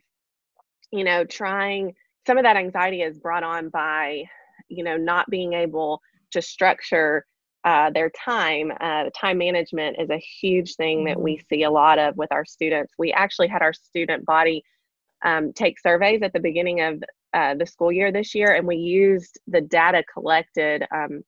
you 0.91 1.03
know, 1.03 1.24
trying, 1.25 1.93
some 2.25 2.38
of 2.38 2.43
that 2.43 2.57
anxiety 2.57 3.01
is 3.01 3.19
brought 3.19 3.43
on 3.43 3.69
by, 3.69 4.24
you 4.69 4.83
know, 4.83 4.97
not 4.97 5.29
being 5.29 5.53
able 5.53 6.01
to 6.31 6.41
structure 6.41 7.25
uh, 7.63 7.89
their 7.91 8.09
time. 8.09 8.71
Uh, 8.79 9.05
time 9.19 9.38
management 9.38 9.97
is 10.00 10.09
a 10.09 10.17
huge 10.17 10.75
thing 10.75 11.03
that 11.05 11.19
we 11.19 11.36
mm-hmm. 11.36 11.45
see 11.50 11.63
a 11.63 11.71
lot 11.71 12.00
of 12.00 12.15
with 12.17 12.31
our 12.31 12.45
students. 12.45 12.93
We 12.97 13.12
actually 13.12 13.47
had 13.47 13.62
our 13.62 13.74
student 13.74 14.25
body 14.25 14.63
um, 15.25 15.51
take 15.53 15.79
surveys 15.79 16.21
at 16.21 16.33
the 16.33 16.39
beginning 16.39 16.81
of 16.81 17.03
uh, 17.33 17.55
the 17.55 17.65
school 17.65 17.91
year 17.91 18.12
this 18.12 18.33
year, 18.33 18.55
and 18.55 18.65
we 18.65 18.77
used 18.77 19.39
the 19.47 19.62
data 19.62 20.03
collected, 20.12 20.86
um, 20.93 21.24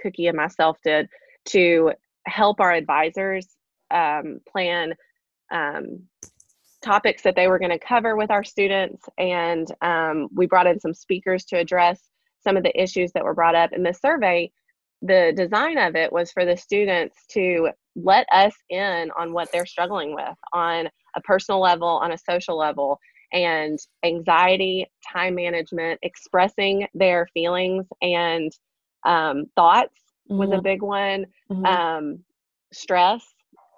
Cookie 0.00 0.26
and 0.26 0.36
myself 0.36 0.78
did, 0.84 1.08
to 1.46 1.92
help 2.28 2.60
our 2.60 2.72
advisors 2.72 3.46
um, 3.90 4.40
plan 4.50 4.94
um, 5.50 6.02
topics 6.82 7.22
that 7.22 7.34
they 7.34 7.48
were 7.48 7.58
going 7.58 7.70
to 7.70 7.78
cover 7.78 8.16
with 8.16 8.30
our 8.30 8.44
students. 8.44 9.04
And 9.18 9.66
um, 9.82 10.28
we 10.34 10.46
brought 10.46 10.66
in 10.66 10.78
some 10.80 10.94
speakers 10.94 11.44
to 11.46 11.56
address 11.56 12.00
some 12.42 12.56
of 12.56 12.62
the 12.62 12.80
issues 12.80 13.12
that 13.12 13.24
were 13.24 13.34
brought 13.34 13.54
up 13.54 13.72
in 13.72 13.82
the 13.82 13.92
survey. 13.92 14.50
The 15.02 15.32
design 15.36 15.78
of 15.78 15.96
it 15.96 16.12
was 16.12 16.32
for 16.32 16.44
the 16.44 16.56
students 16.56 17.16
to 17.32 17.70
let 17.96 18.26
us 18.32 18.54
in 18.70 19.10
on 19.18 19.32
what 19.32 19.50
they're 19.52 19.66
struggling 19.66 20.14
with 20.14 20.36
on 20.52 20.88
a 21.16 21.20
personal 21.22 21.60
level, 21.60 21.88
on 21.88 22.12
a 22.12 22.18
social 22.18 22.56
level, 22.56 22.98
and 23.32 23.78
anxiety, 24.04 24.86
time 25.12 25.34
management, 25.34 25.98
expressing 26.02 26.86
their 26.94 27.26
feelings 27.34 27.86
and 28.02 28.52
um, 29.04 29.44
thoughts. 29.54 29.94
Was 30.28 30.50
a 30.50 30.52
mm-hmm. 30.54 30.62
big 30.62 30.82
one. 30.82 31.26
Mm-hmm. 31.50 31.64
Um, 31.64 32.18
stress 32.72 33.24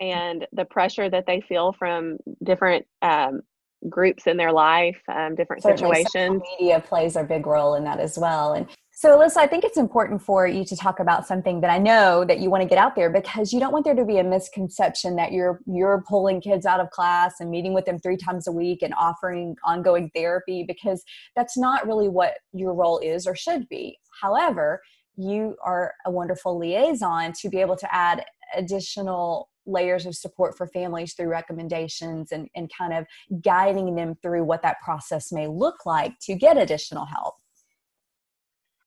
and 0.00 0.47
the 0.52 0.64
pressure 0.64 1.11
that 1.11 1.26
they 1.26 1.40
feel 1.42 1.73
from 1.73 2.16
different 2.42 2.87
um, 3.02 3.42
groups 3.88 4.26
in 4.26 4.37
their 4.37 4.52
life, 4.52 5.00
um, 5.12 5.35
different 5.35 5.62
Certainly 5.62 6.04
situations. 6.04 6.42
media 6.59 6.80
plays 6.80 7.16
a 7.16 7.23
big 7.23 7.47
role 7.47 7.75
in 7.75 7.85
that 7.85 8.00
as 8.00 8.19
well. 8.19 8.54
And 8.54 8.66
so, 8.92 9.16
Alyssa, 9.16 9.38
I 9.38 9.47
think 9.47 9.64
it's 9.64 9.78
important 9.78 10.23
for 10.23 10.47
you 10.47 10.62
to 10.66 10.76
talk 10.76 11.00
about 11.00 11.26
something 11.26 11.62
that 11.62 11.71
I 11.71 11.78
know 11.78 12.23
that 12.26 12.38
you 12.38 12.50
want 12.50 12.62
to 12.62 12.69
get 12.69 12.76
out 12.76 12.95
there 12.95 13.09
because 13.09 13.50
you 13.50 13.59
don't 13.59 13.73
want 13.73 13.87
there 13.87 13.95
to 13.95 14.04
be 14.04 14.19
a 14.19 14.25
misconception 14.25 15.16
that 15.16 15.33
you're 15.33 15.61
you're 15.66 16.04
pulling 16.07 16.40
kids 16.42 16.66
out 16.66 16.80
of 16.80 16.90
class 16.90 17.37
and 17.40 17.50
meeting 17.50 17.73
with 17.73 17.87
them 17.87 17.99
three 17.99 18.19
times 18.19 18.47
a 18.47 18.52
week 18.52 18.83
and 18.83 18.92
offering 18.99 19.57
ongoing 19.64 20.11
therapy 20.14 20.64
because 20.69 21.02
that's 21.35 21.57
not 21.57 21.87
really 21.87 22.11
what 22.11 22.35
your 22.52 22.75
role 22.75 22.99
is 22.99 23.26
or 23.26 23.35
should 23.35 23.66
be. 23.71 23.97
However, 24.21 24.83
you 25.21 25.57
are 25.62 25.95
a 26.07 26.11
wonderful 26.11 26.59
liaison 26.59 27.33
to 27.41 27.49
be 27.49 27.59
able 27.59 27.77
to 27.77 27.95
add 27.95 28.25
additional 28.57 29.49
layers 29.67 30.07
of 30.07 30.15
support 30.15 30.57
for 30.57 30.67
families 30.67 31.15
through 31.15 31.29
recommendations 31.29 32.33
and, 32.33 32.49
and 32.57 32.71
kind 32.77 32.93
of 32.93 33.07
guiding 33.43 33.95
them 33.95 34.17
through 34.23 34.43
what 34.43 34.62
that 34.62 34.81
process 34.83 35.31
may 35.31 35.47
look 35.47 35.87
like 35.87 36.19
to 36.21 36.35
get 36.35 36.57
additional 36.57 37.05
help. 37.05 37.35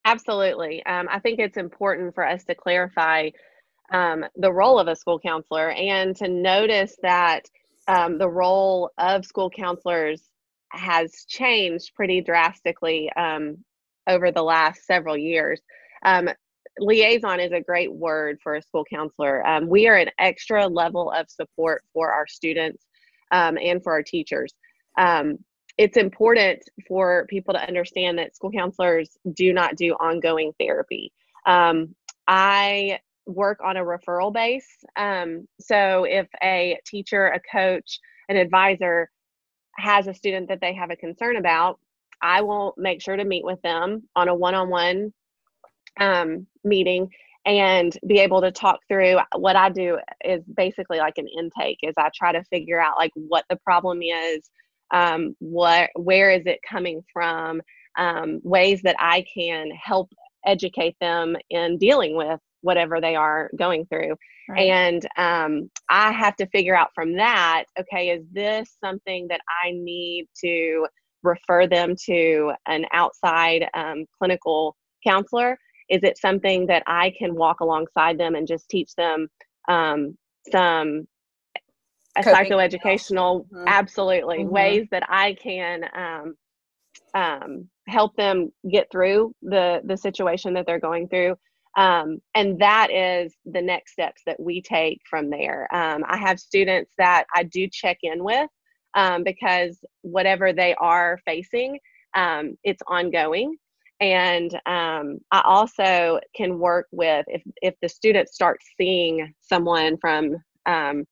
Absolutely. 0.05 0.85
Um, 0.85 1.07
I 1.09 1.19
think 1.19 1.39
it's 1.39 1.57
important 1.57 2.13
for 2.13 2.27
us 2.27 2.43
to 2.45 2.55
clarify 2.55 3.29
um, 3.93 4.25
the 4.35 4.51
role 4.51 4.79
of 4.79 4.87
a 4.87 4.95
school 4.95 5.19
counselor 5.19 5.71
and 5.71 6.15
to 6.17 6.27
notice 6.27 6.97
that 7.03 7.43
um, 7.87 8.17
the 8.17 8.29
role 8.29 8.91
of 8.97 9.25
school 9.25 9.49
counselors 9.49 10.21
has 10.71 11.25
changed 11.27 11.93
pretty 11.95 12.19
drastically 12.19 13.11
um, 13.13 13.57
over 14.07 14.31
the 14.31 14.41
last 14.41 14.85
several 14.85 15.15
years. 15.15 15.61
Um, 16.03 16.29
liaison 16.79 17.39
is 17.39 17.51
a 17.51 17.61
great 17.61 17.93
word 17.93 18.39
for 18.41 18.55
a 18.55 18.61
school 18.61 18.85
counselor. 18.89 19.45
Um, 19.45 19.67
we 19.67 19.87
are 19.87 19.95
an 19.95 20.09
extra 20.19 20.67
level 20.67 21.11
of 21.11 21.29
support 21.29 21.83
for 21.93 22.11
our 22.11 22.27
students 22.27 22.85
um, 23.31 23.57
and 23.57 23.81
for 23.83 23.91
our 23.91 24.03
teachers. 24.03 24.53
Um, 24.97 25.37
it's 25.77 25.97
important 25.97 26.63
for 26.87 27.25
people 27.29 27.53
to 27.53 27.67
understand 27.67 28.17
that 28.19 28.35
school 28.35 28.51
counselors 28.51 29.17
do 29.33 29.53
not 29.53 29.75
do 29.75 29.93
ongoing 29.93 30.53
therapy. 30.59 31.11
Um, 31.45 31.95
I 32.27 32.99
work 33.25 33.59
on 33.63 33.77
a 33.77 33.83
referral 33.83 34.33
base. 34.33 34.67
Um, 34.95 35.47
so 35.59 36.03
if 36.03 36.27
a 36.43 36.79
teacher, 36.85 37.27
a 37.27 37.39
coach, 37.39 37.99
an 38.29 38.37
advisor 38.37 39.09
has 39.77 40.07
a 40.07 40.13
student 40.13 40.49
that 40.49 40.61
they 40.61 40.73
have 40.73 40.91
a 40.91 40.95
concern 40.95 41.37
about, 41.37 41.79
I 42.21 42.41
will 42.41 42.73
make 42.77 43.01
sure 43.01 43.15
to 43.15 43.25
meet 43.25 43.43
with 43.43 43.61
them 43.63 44.03
on 44.15 44.27
a 44.27 44.35
one 44.35 44.53
on 44.53 44.69
one 44.69 45.11
um, 45.99 46.47
meeting 46.63 47.09
and 47.45 47.97
be 48.07 48.19
able 48.19 48.41
to 48.41 48.51
talk 48.51 48.79
through 48.87 49.17
what 49.35 49.55
I 49.55 49.69
do 49.69 49.99
is 50.23 50.41
basically 50.55 50.99
like 50.99 51.17
an 51.17 51.27
intake 51.27 51.79
is 51.83 51.93
I 51.97 52.09
try 52.15 52.31
to 52.31 52.43
figure 52.45 52.79
out 52.79 52.97
like 52.97 53.11
what 53.15 53.43
the 53.49 53.57
problem 53.57 54.01
is, 54.01 54.49
um, 54.91 55.35
what 55.39 55.89
where 55.95 56.31
is 56.31 56.45
it 56.45 56.59
coming 56.67 57.03
from, 57.11 57.61
um, 57.97 58.39
ways 58.43 58.81
that 58.83 58.95
I 58.99 59.25
can 59.33 59.71
help 59.71 60.09
educate 60.45 60.95
them 61.01 61.35
in 61.49 61.77
dealing 61.77 62.15
with 62.15 62.39
whatever 62.61 63.01
they 63.01 63.15
are 63.15 63.49
going 63.57 63.85
through. 63.87 64.15
Right. 64.49 64.69
And 64.69 65.07
um, 65.17 65.69
I 65.89 66.11
have 66.11 66.35
to 66.37 66.47
figure 66.47 66.75
out 66.75 66.91
from 66.95 67.15
that, 67.15 67.65
okay, 67.79 68.09
is 68.09 68.25
this 68.31 68.75
something 68.83 69.27
that 69.29 69.41
I 69.63 69.71
need 69.71 70.27
to 70.43 70.87
refer 71.23 71.67
them 71.67 71.95
to 72.05 72.53
an 72.67 72.85
outside 72.93 73.67
um, 73.73 74.05
clinical 74.17 74.75
counselor? 75.05 75.57
Is 75.89 76.03
it 76.03 76.17
something 76.17 76.67
that 76.67 76.83
I 76.87 77.13
can 77.17 77.35
walk 77.35 77.59
alongside 77.59 78.17
them 78.17 78.35
and 78.35 78.47
just 78.47 78.69
teach 78.69 78.93
them 78.95 79.27
um, 79.67 80.17
some 80.51 81.07
psychoeducational, 82.17 83.45
mm-hmm. 83.47 83.63
absolutely 83.67 84.39
mm-hmm. 84.39 84.53
ways 84.53 84.87
that 84.91 85.03
I 85.09 85.35
can 85.41 85.85
um, 85.95 86.35
um, 87.13 87.69
help 87.87 88.15
them 88.15 88.51
get 88.69 88.87
through 88.91 89.33
the 89.41 89.81
the 89.83 89.97
situation 89.97 90.53
that 90.53 90.65
they're 90.65 90.79
going 90.79 91.07
through. 91.07 91.35
Um, 91.75 92.19
and 92.35 92.59
that 92.59 92.91
is 92.91 93.33
the 93.45 93.61
next 93.61 93.93
steps 93.93 94.21
that 94.27 94.39
we 94.39 94.61
take 94.61 95.01
from 95.09 95.31
there. 95.31 95.67
Um, 95.73 96.03
I 96.07 96.17
have 96.17 96.39
students 96.39 96.91
that 96.99 97.25
I 97.33 97.43
do 97.43 97.67
check 97.67 97.97
in 98.03 98.23
with 98.23 98.47
um, 98.93 99.23
because 99.23 99.79
whatever 100.01 100.53
they 100.53 100.75
are 100.75 101.19
facing, 101.25 101.79
um, 102.13 102.57
it's 102.63 102.83
ongoing 102.87 103.55
and 104.03 104.59
um, 104.65 105.17
i 105.31 105.41
also 105.45 106.19
can 106.35 106.59
work 106.59 106.87
with 106.91 107.25
if, 107.29 107.41
if 107.61 107.73
the 107.81 107.87
student 107.89 108.27
starts 108.27 108.65
seeing 108.77 109.33
someone 109.39 109.97
from 109.97 110.35
um, 110.65 111.05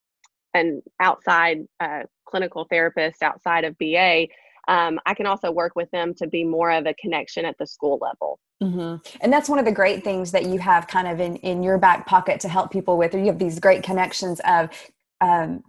an 0.53 0.81
outside 0.99 1.59
uh, 1.79 2.01
clinical 2.25 2.67
therapist 2.69 3.23
outside 3.23 3.63
of 3.63 3.77
ba 3.77 4.27
um, 4.67 4.99
i 5.05 5.13
can 5.13 5.25
also 5.25 5.49
work 5.51 5.73
with 5.75 5.89
them 5.91 6.13
to 6.13 6.27
be 6.27 6.43
more 6.43 6.71
of 6.71 6.85
a 6.85 6.93
connection 6.95 7.45
at 7.45 7.55
the 7.59 7.65
school 7.65 7.97
level 8.01 8.39
mm-hmm. 8.61 8.95
and 9.21 9.31
that's 9.31 9.47
one 9.47 9.59
of 9.59 9.65
the 9.65 9.71
great 9.71 10.03
things 10.03 10.31
that 10.31 10.45
you 10.45 10.59
have 10.59 10.85
kind 10.87 11.07
of 11.07 11.21
in, 11.21 11.37
in 11.37 11.63
your 11.63 11.77
back 11.77 12.05
pocket 12.05 12.41
to 12.41 12.49
help 12.49 12.71
people 12.71 12.97
with 12.97 13.13
you 13.13 13.25
have 13.25 13.39
these 13.39 13.59
great 13.59 13.83
connections 13.83 14.41
of 14.45 14.69
um, 15.21 15.63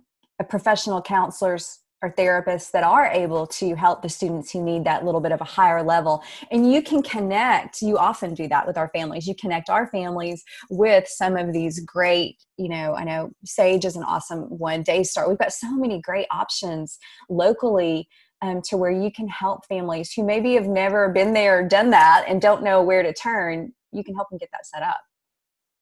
professional 0.48 1.00
counselors 1.00 1.81
or 2.02 2.10
therapists 2.10 2.72
that 2.72 2.82
are 2.82 3.06
able 3.06 3.46
to 3.46 3.74
help 3.76 4.02
the 4.02 4.08
students 4.08 4.50
who 4.50 4.62
need 4.62 4.84
that 4.84 5.04
little 5.04 5.20
bit 5.20 5.32
of 5.32 5.40
a 5.40 5.44
higher 5.44 5.82
level. 5.82 6.22
And 6.50 6.70
you 6.70 6.82
can 6.82 7.02
connect, 7.02 7.80
you 7.80 7.96
often 7.96 8.34
do 8.34 8.48
that 8.48 8.66
with 8.66 8.76
our 8.76 8.88
families. 8.88 9.26
You 9.26 9.36
connect 9.36 9.70
our 9.70 9.86
families 9.86 10.42
with 10.68 11.06
some 11.06 11.36
of 11.36 11.52
these 11.52 11.80
great, 11.80 12.42
you 12.56 12.68
know, 12.68 12.94
I 12.94 13.04
know 13.04 13.30
Sage 13.44 13.84
is 13.84 13.96
an 13.96 14.02
awesome 14.02 14.40
one, 14.58 14.82
Daystar. 14.82 15.28
We've 15.28 15.38
got 15.38 15.52
so 15.52 15.72
many 15.76 16.00
great 16.00 16.26
options 16.30 16.98
locally 17.30 18.08
um, 18.42 18.60
to 18.62 18.76
where 18.76 18.90
you 18.90 19.12
can 19.12 19.28
help 19.28 19.64
families 19.66 20.12
who 20.12 20.24
maybe 20.24 20.54
have 20.54 20.66
never 20.66 21.08
been 21.08 21.32
there 21.32 21.66
done 21.66 21.90
that 21.90 22.24
and 22.26 22.42
don't 22.42 22.64
know 22.64 22.82
where 22.82 23.04
to 23.04 23.12
turn. 23.12 23.72
You 23.92 24.02
can 24.02 24.16
help 24.16 24.28
them 24.30 24.38
get 24.38 24.50
that 24.52 24.66
set 24.66 24.82
up. 24.82 24.98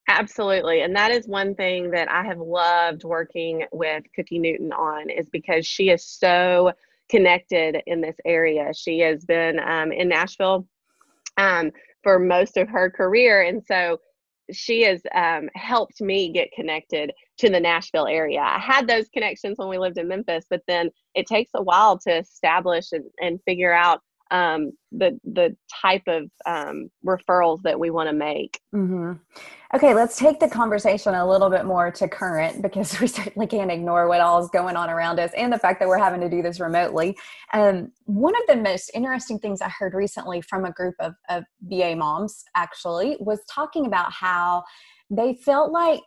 Absolutely. 0.07 0.81
And 0.81 0.95
that 0.95 1.11
is 1.11 1.27
one 1.27 1.55
thing 1.55 1.91
that 1.91 2.09
I 2.11 2.23
have 2.23 2.39
loved 2.39 3.03
working 3.03 3.65
with 3.71 4.03
Cookie 4.15 4.39
Newton 4.39 4.73
on 4.73 5.09
is 5.09 5.29
because 5.29 5.65
she 5.65 5.89
is 5.89 6.05
so 6.05 6.73
connected 7.09 7.81
in 7.87 8.01
this 8.01 8.17
area. 8.25 8.73
She 8.73 8.99
has 8.99 9.23
been 9.25 9.59
um, 9.59 9.91
in 9.91 10.09
Nashville 10.09 10.67
um, 11.37 11.71
for 12.03 12.19
most 12.19 12.57
of 12.57 12.67
her 12.69 12.89
career. 12.89 13.43
And 13.43 13.63
so 13.63 13.99
she 14.51 14.81
has 14.83 15.01
um, 15.13 15.49
helped 15.55 16.01
me 16.01 16.31
get 16.31 16.51
connected 16.51 17.11
to 17.37 17.49
the 17.49 17.59
Nashville 17.59 18.07
area. 18.07 18.41
I 18.41 18.59
had 18.59 18.87
those 18.87 19.07
connections 19.09 19.57
when 19.57 19.69
we 19.69 19.77
lived 19.77 19.97
in 19.97 20.07
Memphis, 20.07 20.45
but 20.49 20.61
then 20.67 20.89
it 21.15 21.25
takes 21.25 21.51
a 21.55 21.61
while 21.63 21.97
to 21.99 22.17
establish 22.19 22.91
and, 22.91 23.05
and 23.19 23.39
figure 23.45 23.73
out 23.73 24.01
um, 24.31 24.71
the 24.91 25.19
the 25.23 25.55
type 25.81 26.03
of 26.07 26.23
um, 26.45 26.89
referrals 27.05 27.61
that 27.63 27.79
we 27.79 27.89
want 27.89 28.09
to 28.09 28.13
make. 28.13 28.59
Mm-hmm. 28.73 29.13
Okay, 29.73 29.93
let's 29.93 30.17
take 30.17 30.39
the 30.39 30.49
conversation 30.49 31.13
a 31.13 31.29
little 31.29 31.49
bit 31.49 31.65
more 31.65 31.91
to 31.91 32.07
current 32.07 32.61
because 32.61 32.99
we 33.01 33.07
certainly 33.07 33.47
can't 33.47 33.71
ignore 33.71 34.07
what 34.07 34.21
all 34.21 34.43
is 34.43 34.49
going 34.49 34.75
on 34.75 34.89
around 34.89 35.19
us 35.19 35.31
and 35.37 35.51
the 35.51 35.59
fact 35.59 35.79
that 35.79 35.87
we're 35.87 35.97
having 35.97 36.21
to 36.21 36.29
do 36.29 36.41
this 36.41 36.59
remotely. 36.59 37.15
Um, 37.53 37.91
one 38.05 38.33
of 38.35 38.41
the 38.47 38.61
most 38.61 38.91
interesting 38.93 39.37
things 39.37 39.61
I 39.61 39.69
heard 39.69 39.93
recently 39.93 40.41
from 40.41 40.65
a 40.65 40.71
group 40.71 40.95
of, 40.99 41.13
of 41.29 41.43
BA 41.61 41.95
moms 41.95 42.43
actually 42.55 43.17
was 43.19 43.39
talking 43.49 43.85
about 43.85 44.11
how 44.11 44.63
they 45.09 45.35
felt 45.35 45.71
like 45.71 46.01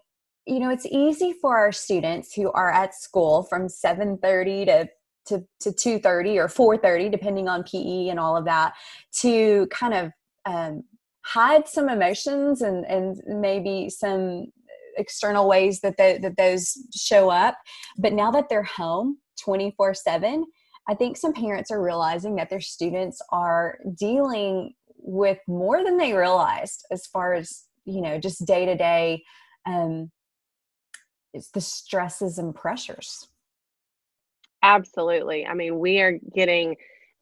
you 0.47 0.59
know 0.59 0.71
it's 0.71 0.87
easy 0.87 1.33
for 1.41 1.57
our 1.57 1.73
students 1.73 2.35
who 2.35 2.51
are 2.53 2.71
at 2.71 2.95
school 2.95 3.45
from 3.45 3.67
7.30 3.67 4.67
to 4.67 4.89
to, 5.27 5.45
to 5.61 5.71
2.30 5.71 6.37
or 6.37 6.79
4.30 6.79 7.11
depending 7.11 7.49
on 7.49 7.63
pe 7.65 8.09
and 8.09 8.21
all 8.21 8.37
of 8.37 8.45
that 8.45 8.75
to 9.21 9.67
kind 9.69 9.95
of 9.95 10.13
um, 10.47 10.85
hide 11.25 11.67
some 11.67 11.89
emotions 11.89 12.61
and 12.61 12.85
and 12.85 13.17
maybe 13.27 13.89
some 13.89 14.47
external 14.97 15.49
ways 15.49 15.81
that 15.81 15.97
they, 15.97 16.19
that 16.19 16.37
those 16.37 16.77
show 16.95 17.31
up. 17.31 17.57
But 17.99 18.13
now 18.13 18.31
that 18.31 18.49
they're 18.49 18.63
home 18.63 19.19
24 19.43 19.95
7 19.95 20.45
i 20.89 20.95
think 20.95 21.17
some 21.17 21.33
parents 21.33 21.71
are 21.71 21.83
realizing 21.83 22.37
that 22.37 22.51
their 22.51 22.61
students 22.61 23.21
are 23.31 23.79
dealing 23.99 24.73
with 24.99 25.39
more 25.47 25.85
than 25.85 25.97
they 25.97 26.15
realized 26.15 26.85
as 26.91 27.07
far 27.07 27.35
as 27.35 27.65
you 27.85 28.01
know 28.01 28.19
just 28.19 28.47
day 28.47 28.65
to 28.65 28.77
day 28.77 29.23
um 29.67 30.11
it's 31.33 31.51
the 31.51 31.61
stresses 31.61 32.39
and 32.39 32.55
pressures 32.55 33.29
absolutely 34.65 35.47
i 35.47 35.55
mean 35.55 35.79
we 35.79 36.01
are 36.01 36.19
getting 36.35 36.75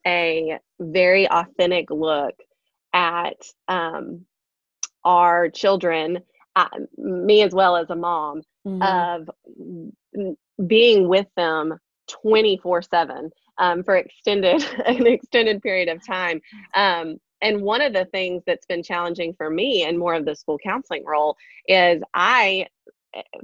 a 0.07 0.59
very 0.81 1.29
authentic 1.29 1.91
look 1.91 2.35
at 2.93 3.37
um, 3.69 4.25
our 5.05 5.49
children, 5.49 6.21
uh, 6.57 6.69
me 6.97 7.43
as 7.43 7.53
well 7.53 7.77
as 7.77 7.91
a 7.91 7.97
mom, 7.97 8.43
mm-hmm. 8.67 8.83
of 8.83 10.67
being 10.67 11.09
with 11.09 11.27
them 11.37 11.75
24 12.09 12.83
7 12.83 13.31
um, 13.59 13.83
for 13.83 13.97
extended 13.97 14.65
an 14.87 15.07
extended 15.07 15.63
period 15.63 15.89
of 15.89 16.05
time. 16.07 16.41
Um, 16.75 17.17
and 17.41 17.61
one 17.61 17.81
of 17.81 17.93
the 17.93 18.05
things 18.07 18.43
that's 18.47 18.67
been 18.67 18.85
challenging 18.85 19.35
for 19.35 19.51
me 19.51 19.83
and 19.83 19.99
more 19.99 20.15
of 20.15 20.25
the 20.25 20.37
school 20.37 20.59
counseling 20.63 21.05
role 21.05 21.37
is 21.67 22.01
I 22.15 22.67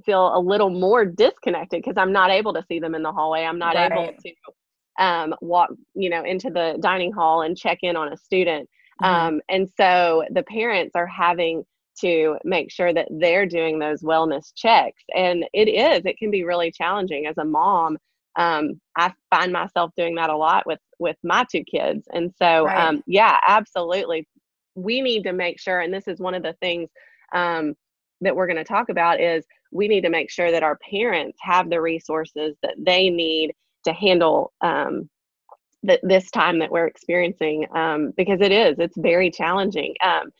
feel 0.04 0.36
a 0.36 0.40
little 0.40 0.70
more 0.70 1.04
disconnected 1.04 1.82
because 1.82 1.96
I'm 1.96 2.12
not 2.12 2.30
able 2.30 2.52
to 2.54 2.64
see 2.68 2.78
them 2.80 2.94
in 2.94 3.02
the 3.02 3.12
hallway. 3.12 3.44
I'm 3.44 3.58
not 3.58 3.74
right. 3.74 3.92
able 3.92 4.12
to 4.22 5.04
um, 5.04 5.34
walk, 5.40 5.70
you 5.94 6.10
know, 6.10 6.24
into 6.24 6.50
the 6.50 6.78
dining 6.80 7.12
hall 7.12 7.42
and 7.42 7.56
check 7.56 7.78
in 7.82 7.96
on 7.96 8.12
a 8.12 8.16
student. 8.16 8.68
Mm-hmm. 9.02 9.14
Um, 9.14 9.40
and 9.48 9.68
so 9.76 10.24
the 10.30 10.42
parents 10.42 10.92
are 10.94 11.06
having 11.06 11.64
to 12.00 12.36
make 12.44 12.70
sure 12.70 12.92
that 12.92 13.08
they're 13.10 13.46
doing 13.46 13.78
those 13.78 14.02
wellness 14.02 14.52
checks. 14.54 15.02
And 15.14 15.44
it 15.52 15.68
is, 15.68 16.04
it 16.04 16.18
can 16.18 16.30
be 16.30 16.44
really 16.44 16.70
challenging 16.70 17.26
as 17.26 17.38
a 17.38 17.44
mom. 17.44 17.98
Um, 18.36 18.80
I 18.96 19.12
find 19.30 19.52
myself 19.52 19.90
doing 19.96 20.14
that 20.16 20.30
a 20.30 20.36
lot 20.36 20.66
with 20.66 20.78
with 21.00 21.16
my 21.22 21.44
two 21.50 21.64
kids. 21.64 22.06
And 22.12 22.32
so 22.36 22.64
right. 22.64 22.88
um, 22.88 23.02
yeah, 23.06 23.38
absolutely. 23.46 24.28
We 24.74 25.00
need 25.00 25.24
to 25.24 25.32
make 25.32 25.58
sure, 25.60 25.80
and 25.80 25.92
this 25.92 26.06
is 26.06 26.20
one 26.20 26.34
of 26.34 26.42
the 26.42 26.54
things 26.60 26.88
um, 27.34 27.74
that 28.20 28.34
we're 28.34 28.46
going 28.46 28.56
to 28.56 28.64
talk 28.64 28.88
about 28.88 29.20
is 29.20 29.44
we 29.70 29.88
need 29.88 30.02
to 30.02 30.10
make 30.10 30.30
sure 30.30 30.50
that 30.50 30.62
our 30.62 30.78
parents 30.90 31.38
have 31.40 31.70
the 31.70 31.80
resources 31.80 32.56
that 32.62 32.74
they 32.78 33.10
need 33.10 33.52
to 33.84 33.92
handle 33.92 34.52
um, 34.60 35.08
th- 35.86 36.00
this 36.02 36.30
time 36.30 36.58
that 36.58 36.70
we're 36.70 36.86
experiencing 36.86 37.66
um, 37.74 38.12
because 38.16 38.40
it 38.40 38.52
is 38.52 38.76
it's 38.78 38.96
very 38.98 39.30
challenging 39.30 39.94
um, 40.04 40.30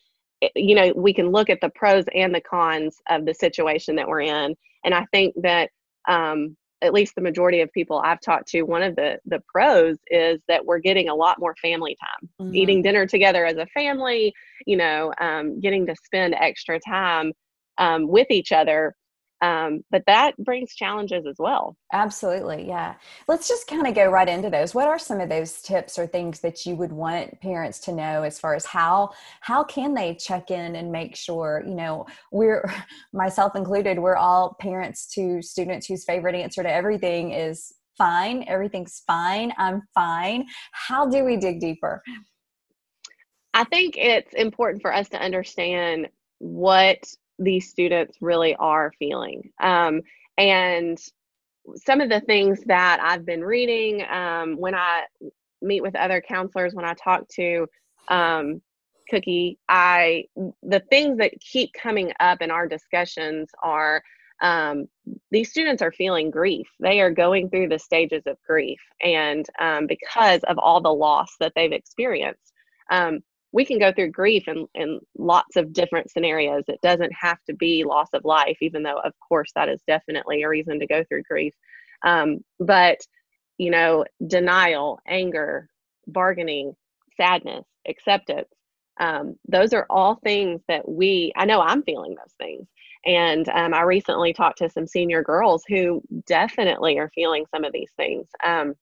it, 0.41 0.53
you 0.55 0.75
know 0.75 0.93
we 0.97 1.13
can 1.13 1.31
look 1.31 1.51
at 1.51 1.61
the 1.61 1.71
pros 1.71 2.05
and 2.15 2.35
the 2.35 2.41
cons 2.41 2.97
of 3.09 3.25
the 3.25 3.35
situation 3.35 3.97
that 3.97 4.09
we're 4.09 4.21
in 4.21 4.55
and 4.85 4.95
i 4.95 5.05
think 5.13 5.35
that 5.43 5.71
um, 6.09 6.57
at 6.81 6.93
least 6.93 7.15
the 7.15 7.21
majority 7.21 7.61
of 7.61 7.73
people 7.73 8.01
i've 8.05 8.21
talked 8.21 8.49
to 8.49 8.63
one 8.63 8.83
of 8.83 8.97
the 8.97 9.19
the 9.27 9.41
pros 9.49 9.97
is 10.09 10.41
that 10.49 10.65
we're 10.65 10.79
getting 10.79 11.09
a 11.09 11.15
lot 11.15 11.39
more 11.39 11.55
family 11.61 11.97
time 12.01 12.29
mm-hmm. 12.41 12.55
eating 12.55 12.83
dinner 12.83 13.07
together 13.07 13.45
as 13.45 13.57
a 13.57 13.67
family 13.67 14.33
you 14.67 14.77
know 14.77 15.13
um, 15.21 15.61
getting 15.61 15.87
to 15.87 15.95
spend 16.05 16.35
extra 16.35 16.79
time 16.81 17.33
um, 17.79 18.09
with 18.09 18.31
each 18.31 18.53
other 18.53 18.95
um, 19.41 19.85
but 19.91 20.03
that 20.07 20.37
brings 20.39 20.75
challenges 20.75 21.25
as 21.27 21.37
well. 21.39 21.77
Absolutely 21.93 22.67
yeah. 22.67 22.95
Let's 23.29 23.47
just 23.47 23.69
kind 23.69 23.87
of 23.87 23.95
go 23.95 24.11
right 24.11 24.29
into 24.29 24.51
those. 24.51 24.75
What 24.75 24.89
are 24.89 24.99
some 24.99 25.21
of 25.21 25.29
those 25.29 25.63
tips 25.63 25.99
or 25.99 26.07
things 26.07 26.41
that 26.41 26.67
you 26.67 26.75
would 26.75 26.93
want 26.93 27.41
parents 27.41 27.79
to 27.81 27.93
know 27.93 28.25
as 28.25 28.39
far 28.39 28.55
as 28.55 28.67
how 28.67 29.11
how 29.41 29.63
can 29.63 29.95
they 29.95 30.15
check 30.17 30.51
in 30.51 30.75
and 30.75 30.91
make 30.91 31.15
sure 31.15 31.63
you 31.67 31.75
know 31.75 32.07
we're 32.33 32.69
myself 33.13 33.55
included 33.55 33.99
we're 33.99 34.17
all 34.17 34.57
parents 34.61 35.07
to 35.15 35.41
students 35.41 35.87
whose 35.87 36.05
favorite 36.05 36.35
answer 36.35 36.63
to 36.63 36.73
everything 36.73 37.33
is 37.33 37.73
fine 37.97 38.45
everything's 38.49 39.03
fine 39.07 39.53
i'm 39.57 39.83
fine. 39.95 40.47
How 40.73 41.09
do 41.09 41.25
we 41.25 41.37
dig 41.37 41.61
deeper? 41.61 42.03
I 43.55 43.65
think 43.65 43.97
it's 43.97 44.35
important 44.35 44.83
for 44.83 44.93
us 44.93 45.09
to 45.11 45.21
understand 45.21 46.09
what 46.39 46.99
these 47.39 47.71
students 47.71 48.19
really 48.21 48.55
are 48.57 48.93
feeling. 48.99 49.51
Um, 49.61 50.03
and 50.37 50.99
some 51.77 52.01
of 52.01 52.09
the 52.09 52.21
things 52.21 52.63
that 52.67 53.01
I've 53.01 53.27
been 53.27 53.43
reading 53.43 54.05
um, 54.11 54.57
when 54.57 54.75
I 54.75 55.05
meet 55.61 55.83
with 55.83 55.97
other 55.97 56.21
counselors, 56.21 56.75
when 56.75 56.85
I 56.85 56.95
talk 56.95 57.29
to 57.35 57.67
um, 58.09 58.63
Cookie, 59.11 59.59
I 59.69 60.25
the 60.63 60.83
things 60.91 61.19
that 61.19 61.33
keep 61.41 61.73
coming 61.73 62.13
up 62.21 62.43
in 62.43 62.51
our 62.51 62.67
discussions 62.69 63.51
are 63.63 64.03
um, 64.41 64.87
these 65.31 65.51
students 65.51 65.83
are 65.83 65.91
feeling 65.91 66.31
grief. 66.31 66.69
They 66.79 67.01
are 67.01 67.11
going 67.11 67.51
through 67.51 67.69
the 67.69 67.79
stages 67.79 68.23
of 68.27 68.37
grief, 68.47 68.79
and 69.03 69.47
um, 69.61 69.87
because 69.87 70.43
of 70.45 70.59
all 70.59 70.81
the 70.81 70.93
loss 70.93 71.35
that 71.41 71.53
they've 71.57 71.73
experienced, 71.73 72.53
um, 72.91 73.21
we 73.53 73.65
can 73.65 73.79
go 73.79 73.93
through 73.93 74.11
grief 74.11 74.47
in, 74.47 74.67
in 74.75 75.01
lots 75.17 75.57
of 75.57 75.73
different 75.73 76.11
scenarios. 76.11 76.65
It 76.69 76.81
doesn't 76.83 77.13
have 77.13 77.39
to 77.47 77.55
be 77.55 77.85
loss 77.85 78.09
of 78.13 78.25
life, 78.25 78.59
even 78.61 78.83
though, 78.83 79.01
of 79.01 79.13
course, 79.27 79.51
that 79.55 79.69
is 79.69 79.81
definitely 79.87 80.43
a 80.43 80.49
reason 80.49 80.79
to 80.81 80.87
go 80.87 81.03
through 81.05 81.23
grief. 81.23 81.55
Um, 82.05 82.45
but, 82.61 82.99
you 83.57 83.71
know, 83.71 84.05
denial, 84.27 85.01
anger, 85.07 85.69
bargaining, 86.07 86.75
sadness, 87.17 87.65
acceptance, 87.89 88.49
um, 89.01 89.37
those 89.49 89.73
are 89.73 89.87
all 89.89 90.17
things 90.17 90.61
that 90.69 90.89
we, 90.89 91.33
I 91.37 91.45
know 91.45 91.61
I'm 91.61 91.83
feeling 91.83 92.17
those 92.17 92.35
things. 92.39 92.67
And 93.07 93.49
um, 93.51 93.73
I 93.73 93.83
recently 93.83 94.33
talked 94.33 94.59
to 94.59 94.69
some 94.69 94.87
senior 94.87 95.23
girls 95.23 95.65
who 95.69 96.03
definitely 96.27 96.99
are 96.99 97.11
feeling 97.15 97.47
some 97.51 97.65
of 97.65 97.73
these 97.73 97.93
things. 97.97 98.29
Um, 98.45 98.75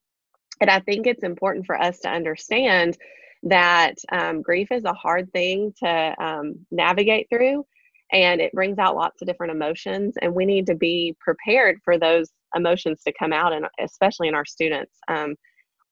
and 0.60 0.70
I 0.70 0.80
think 0.80 1.06
it's 1.06 1.22
important 1.22 1.66
for 1.66 1.80
us 1.80 2.00
to 2.00 2.08
understand 2.08 2.96
that 3.44 3.94
um, 4.12 4.42
grief 4.42 4.68
is 4.70 4.84
a 4.84 4.92
hard 4.92 5.32
thing 5.32 5.72
to 5.82 6.14
um, 6.20 6.54
navigate 6.70 7.28
through 7.30 7.64
and 8.12 8.40
it 8.40 8.52
brings 8.52 8.78
out 8.78 8.96
lots 8.96 9.20
of 9.22 9.28
different 9.28 9.52
emotions 9.52 10.14
and 10.22 10.34
we 10.34 10.46
need 10.46 10.66
to 10.66 10.74
be 10.74 11.16
prepared 11.20 11.78
for 11.84 11.98
those 11.98 12.30
emotions 12.54 13.02
to 13.04 13.12
come 13.18 13.32
out 13.32 13.52
and 13.52 13.66
especially 13.80 14.28
in 14.28 14.34
our 14.34 14.44
students. 14.44 14.94
Um, 15.08 15.34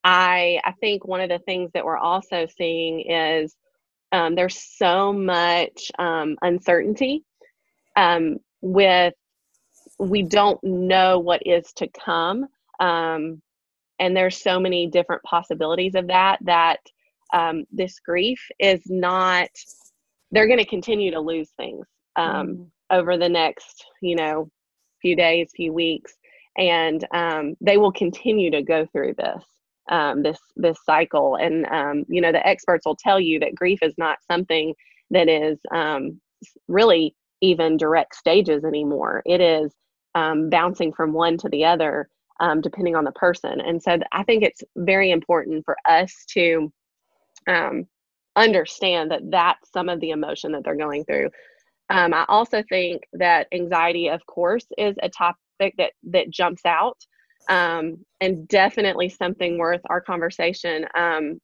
I, 0.05 0.61
I 0.65 0.73
think 0.81 1.07
one 1.07 1.21
of 1.21 1.29
the 1.31 1.41
things 1.41 1.71
that 1.75 1.85
we're 1.85 1.99
also 1.99 2.47
seeing 2.57 3.01
is 3.11 3.57
um, 4.13 4.35
there's 4.35 4.59
so 4.59 5.13
much 5.13 5.91
um, 5.99 6.37
uncertainty 6.43 7.25
um, 7.97 8.39
with 8.61 9.15
we 9.99 10.23
don't 10.23 10.63
know 10.65 11.19
what 11.21 11.43
is 11.47 11.73
to 11.75 11.89
come 11.89 12.47
and 13.99 14.17
there's 14.17 14.43
so 14.43 14.61
many 14.61 14.87
different 14.87 15.23
possibilities 15.23 15.95
of 15.95 16.09
that 16.09 16.39
that 16.43 16.81
um, 17.33 17.65
this 17.73 17.99
grief 18.01 18.41
is 18.59 18.81
not 18.87 19.49
they're 20.31 20.47
going 20.47 20.59
to 20.59 20.67
continue 20.67 21.13
to 21.13 21.21
lose 21.21 21.51
things 21.57 21.87
um, 22.17 22.49
mm. 22.49 22.67
over 22.91 23.17
the 23.17 23.29
next 23.29 23.85
you 24.03 24.17
know 24.17 24.51
few 25.05 25.15
days 25.15 25.51
few 25.55 25.73
weeks. 25.73 26.15
And 26.57 27.05
um, 27.13 27.57
they 27.61 27.77
will 27.77 27.93
continue 27.93 28.51
to 28.53 28.63
go 28.63 28.87
through 28.87 29.15
this 29.19 29.45
um, 29.91 30.23
this 30.23 30.39
this 30.57 30.79
cycle. 30.85 31.37
And 31.37 31.67
um, 31.67 32.05
you 32.09 32.21
know 32.21 32.33
the 32.33 32.47
experts 32.47 32.87
will 32.87 32.97
tell 32.97 33.21
you 33.21 33.39
that 33.41 33.55
grief 33.55 33.81
is 33.83 33.95
not 33.99 34.19
something 34.31 34.75
that 35.11 35.29
is 35.29 35.59
um, 35.73 36.21
really 36.69 37.15
even 37.41 37.77
direct 37.77 38.15
stages 38.15 38.65
anymore. 38.65 39.23
It 39.27 39.41
is 39.41 39.73
bouncing 40.15 40.93
from 40.93 41.13
one 41.13 41.37
to 41.39 41.49
the 41.49 41.65
other 41.65 42.09
depending 42.61 42.95
on 42.95 43.05
the 43.05 43.13
person. 43.13 43.61
And 43.61 43.83
so 43.83 43.99
i 44.13 44.23
think 44.23 44.43
it's 44.43 44.63
very 44.77 45.11
important 45.11 45.65
for 45.65 45.77
us 45.89 46.13
to 46.31 46.73
um, 47.47 47.87
understand 48.37 49.11
that 49.11 49.31
that's 49.31 49.71
some 49.73 49.89
of 49.89 50.01
the 50.01 50.11
emotion 50.11 50.53
that 50.53 50.65
they're 50.65 50.77
going 50.77 51.05
through. 51.05 51.31
Um, 51.91 52.15
I 52.15 52.25
also 52.29 52.63
think 52.69 53.03
that 53.13 53.47
anxiety, 53.53 54.09
of 54.09 54.25
course, 54.27 54.67
is 54.79 54.97
a 55.03 55.09
topic 55.09 55.75
that 55.79 55.93
that 56.05 56.31
jumps 56.31 56.65
out, 56.65 56.99
um, 57.49 58.05
and 58.21 58.49
definitely 58.49 59.09
something 59.09 59.59
worth 59.59 59.83
our 59.91 60.01
conversation. 60.01 60.87
Um, 60.97 61.41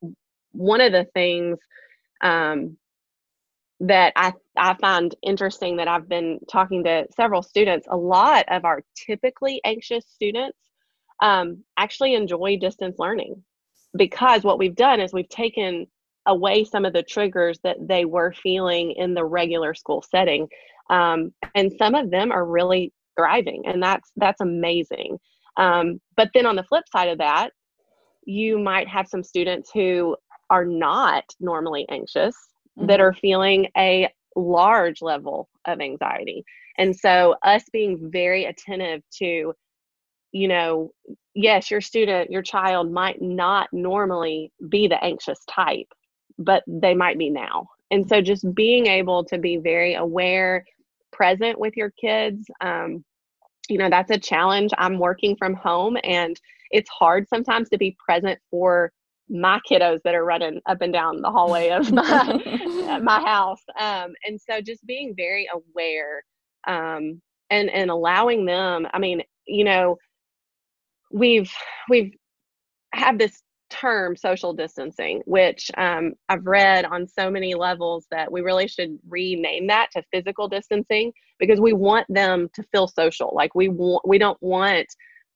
one 0.51 0.81
of 0.81 0.91
the 0.91 1.05
things 1.13 1.59
um, 2.21 2.77
that 3.81 4.13
I 4.15 4.33
I 4.57 4.73
find 4.75 5.13
interesting 5.21 5.77
that 5.77 5.87
I've 5.87 6.09
been 6.09 6.39
talking 6.51 6.83
to 6.85 7.05
several 7.15 7.43
students. 7.43 7.87
A 7.89 7.97
lot 7.97 8.45
of 8.49 8.65
our 8.65 8.83
typically 8.95 9.61
anxious 9.63 10.05
students 10.07 10.57
um, 11.21 11.63
actually 11.77 12.15
enjoy 12.15 12.57
distance 12.57 12.97
learning 12.97 13.43
because 13.97 14.43
what 14.43 14.59
we've 14.59 14.75
done 14.75 14.99
is 14.99 15.13
we've 15.13 15.29
taken 15.29 15.87
away 16.27 16.63
some 16.63 16.85
of 16.85 16.93
the 16.93 17.03
triggers 17.03 17.59
that 17.63 17.77
they 17.87 18.05
were 18.05 18.33
feeling 18.33 18.91
in 18.91 19.13
the 19.13 19.25
regular 19.25 19.73
school 19.73 20.03
setting. 20.09 20.47
Um, 20.89 21.33
and 21.55 21.71
some 21.77 21.95
of 21.95 22.11
them 22.11 22.31
are 22.31 22.45
really 22.45 22.93
thriving 23.17 23.63
and 23.65 23.81
that's 23.81 24.11
that's 24.15 24.41
amazing 24.41 25.17
um, 25.57 25.99
but 26.15 26.29
then 26.33 26.45
on 26.45 26.55
the 26.55 26.63
flip 26.63 26.83
side 26.91 27.09
of 27.09 27.17
that 27.17 27.51
you 28.25 28.59
might 28.59 28.87
have 28.87 29.07
some 29.07 29.23
students 29.23 29.71
who 29.73 30.15
are 30.49 30.65
not 30.65 31.23
normally 31.39 31.85
anxious 31.89 32.35
mm-hmm. 32.77 32.87
that 32.87 32.99
are 32.99 33.13
feeling 33.13 33.67
a 33.77 34.07
large 34.35 35.01
level 35.01 35.49
of 35.65 35.81
anxiety 35.81 36.43
and 36.77 36.95
so 36.95 37.35
us 37.43 37.63
being 37.71 38.09
very 38.11 38.45
attentive 38.45 39.01
to 39.11 39.53
you 40.31 40.47
know 40.47 40.91
yes 41.33 41.69
your 41.69 41.81
student 41.81 42.29
your 42.31 42.41
child 42.41 42.91
might 42.91 43.21
not 43.21 43.67
normally 43.71 44.51
be 44.69 44.87
the 44.87 45.01
anxious 45.03 45.39
type 45.49 45.87
but 46.37 46.63
they 46.67 46.93
might 46.93 47.17
be 47.17 47.29
now. 47.29 47.67
And 47.91 48.07
so 48.07 48.21
just 48.21 48.53
being 48.55 48.87
able 48.87 49.23
to 49.25 49.37
be 49.37 49.57
very 49.57 49.95
aware 49.95 50.65
present 51.11 51.59
with 51.59 51.75
your 51.75 51.91
kids 51.91 52.45
um, 52.61 53.03
you 53.69 53.77
know 53.77 53.89
that's 53.89 54.11
a 54.11 54.17
challenge. 54.17 54.71
I'm 54.77 54.97
working 54.97 55.35
from 55.37 55.53
home 55.53 55.97
and 56.03 56.39
it's 56.71 56.89
hard 56.89 57.27
sometimes 57.29 57.69
to 57.69 57.77
be 57.77 57.95
present 58.03 58.39
for 58.49 58.91
my 59.29 59.59
kiddos 59.69 59.99
that 60.03 60.15
are 60.15 60.25
running 60.25 60.59
up 60.65 60.81
and 60.81 60.91
down 60.91 61.21
the 61.21 61.31
hallway 61.31 61.69
of 61.69 61.91
my 61.93 62.99
my 63.01 63.21
house. 63.21 63.61
Um, 63.79 64.13
and 64.25 64.39
so 64.41 64.61
just 64.61 64.85
being 64.85 65.13
very 65.15 65.47
aware 65.53 66.23
um, 66.67 67.21
and 67.51 67.69
and 67.69 67.91
allowing 67.91 68.45
them 68.45 68.87
i 68.93 68.99
mean 68.99 69.21
you 69.45 69.63
know 69.63 69.97
we've 71.11 71.51
we've 71.89 72.13
had 72.93 73.19
this 73.19 73.41
term 73.69 74.15
social 74.17 74.53
distancing, 74.53 75.21
which 75.25 75.71
um, 75.77 76.13
I've 76.29 76.45
read 76.45 76.85
on 76.85 77.07
so 77.07 77.31
many 77.31 77.55
levels 77.55 78.05
that 78.11 78.31
we 78.31 78.41
really 78.41 78.67
should 78.67 78.99
rename 79.07 79.67
that 79.67 79.87
to 79.93 80.03
physical 80.11 80.47
distancing 80.47 81.13
because 81.39 81.59
we 81.59 81.73
want 81.73 82.05
them 82.09 82.49
to 82.53 82.63
feel 82.71 82.87
social. 82.87 83.31
Like 83.33 83.55
we 83.55 83.69
want, 83.69 84.07
we 84.07 84.17
don't 84.17 84.41
want 84.41 84.87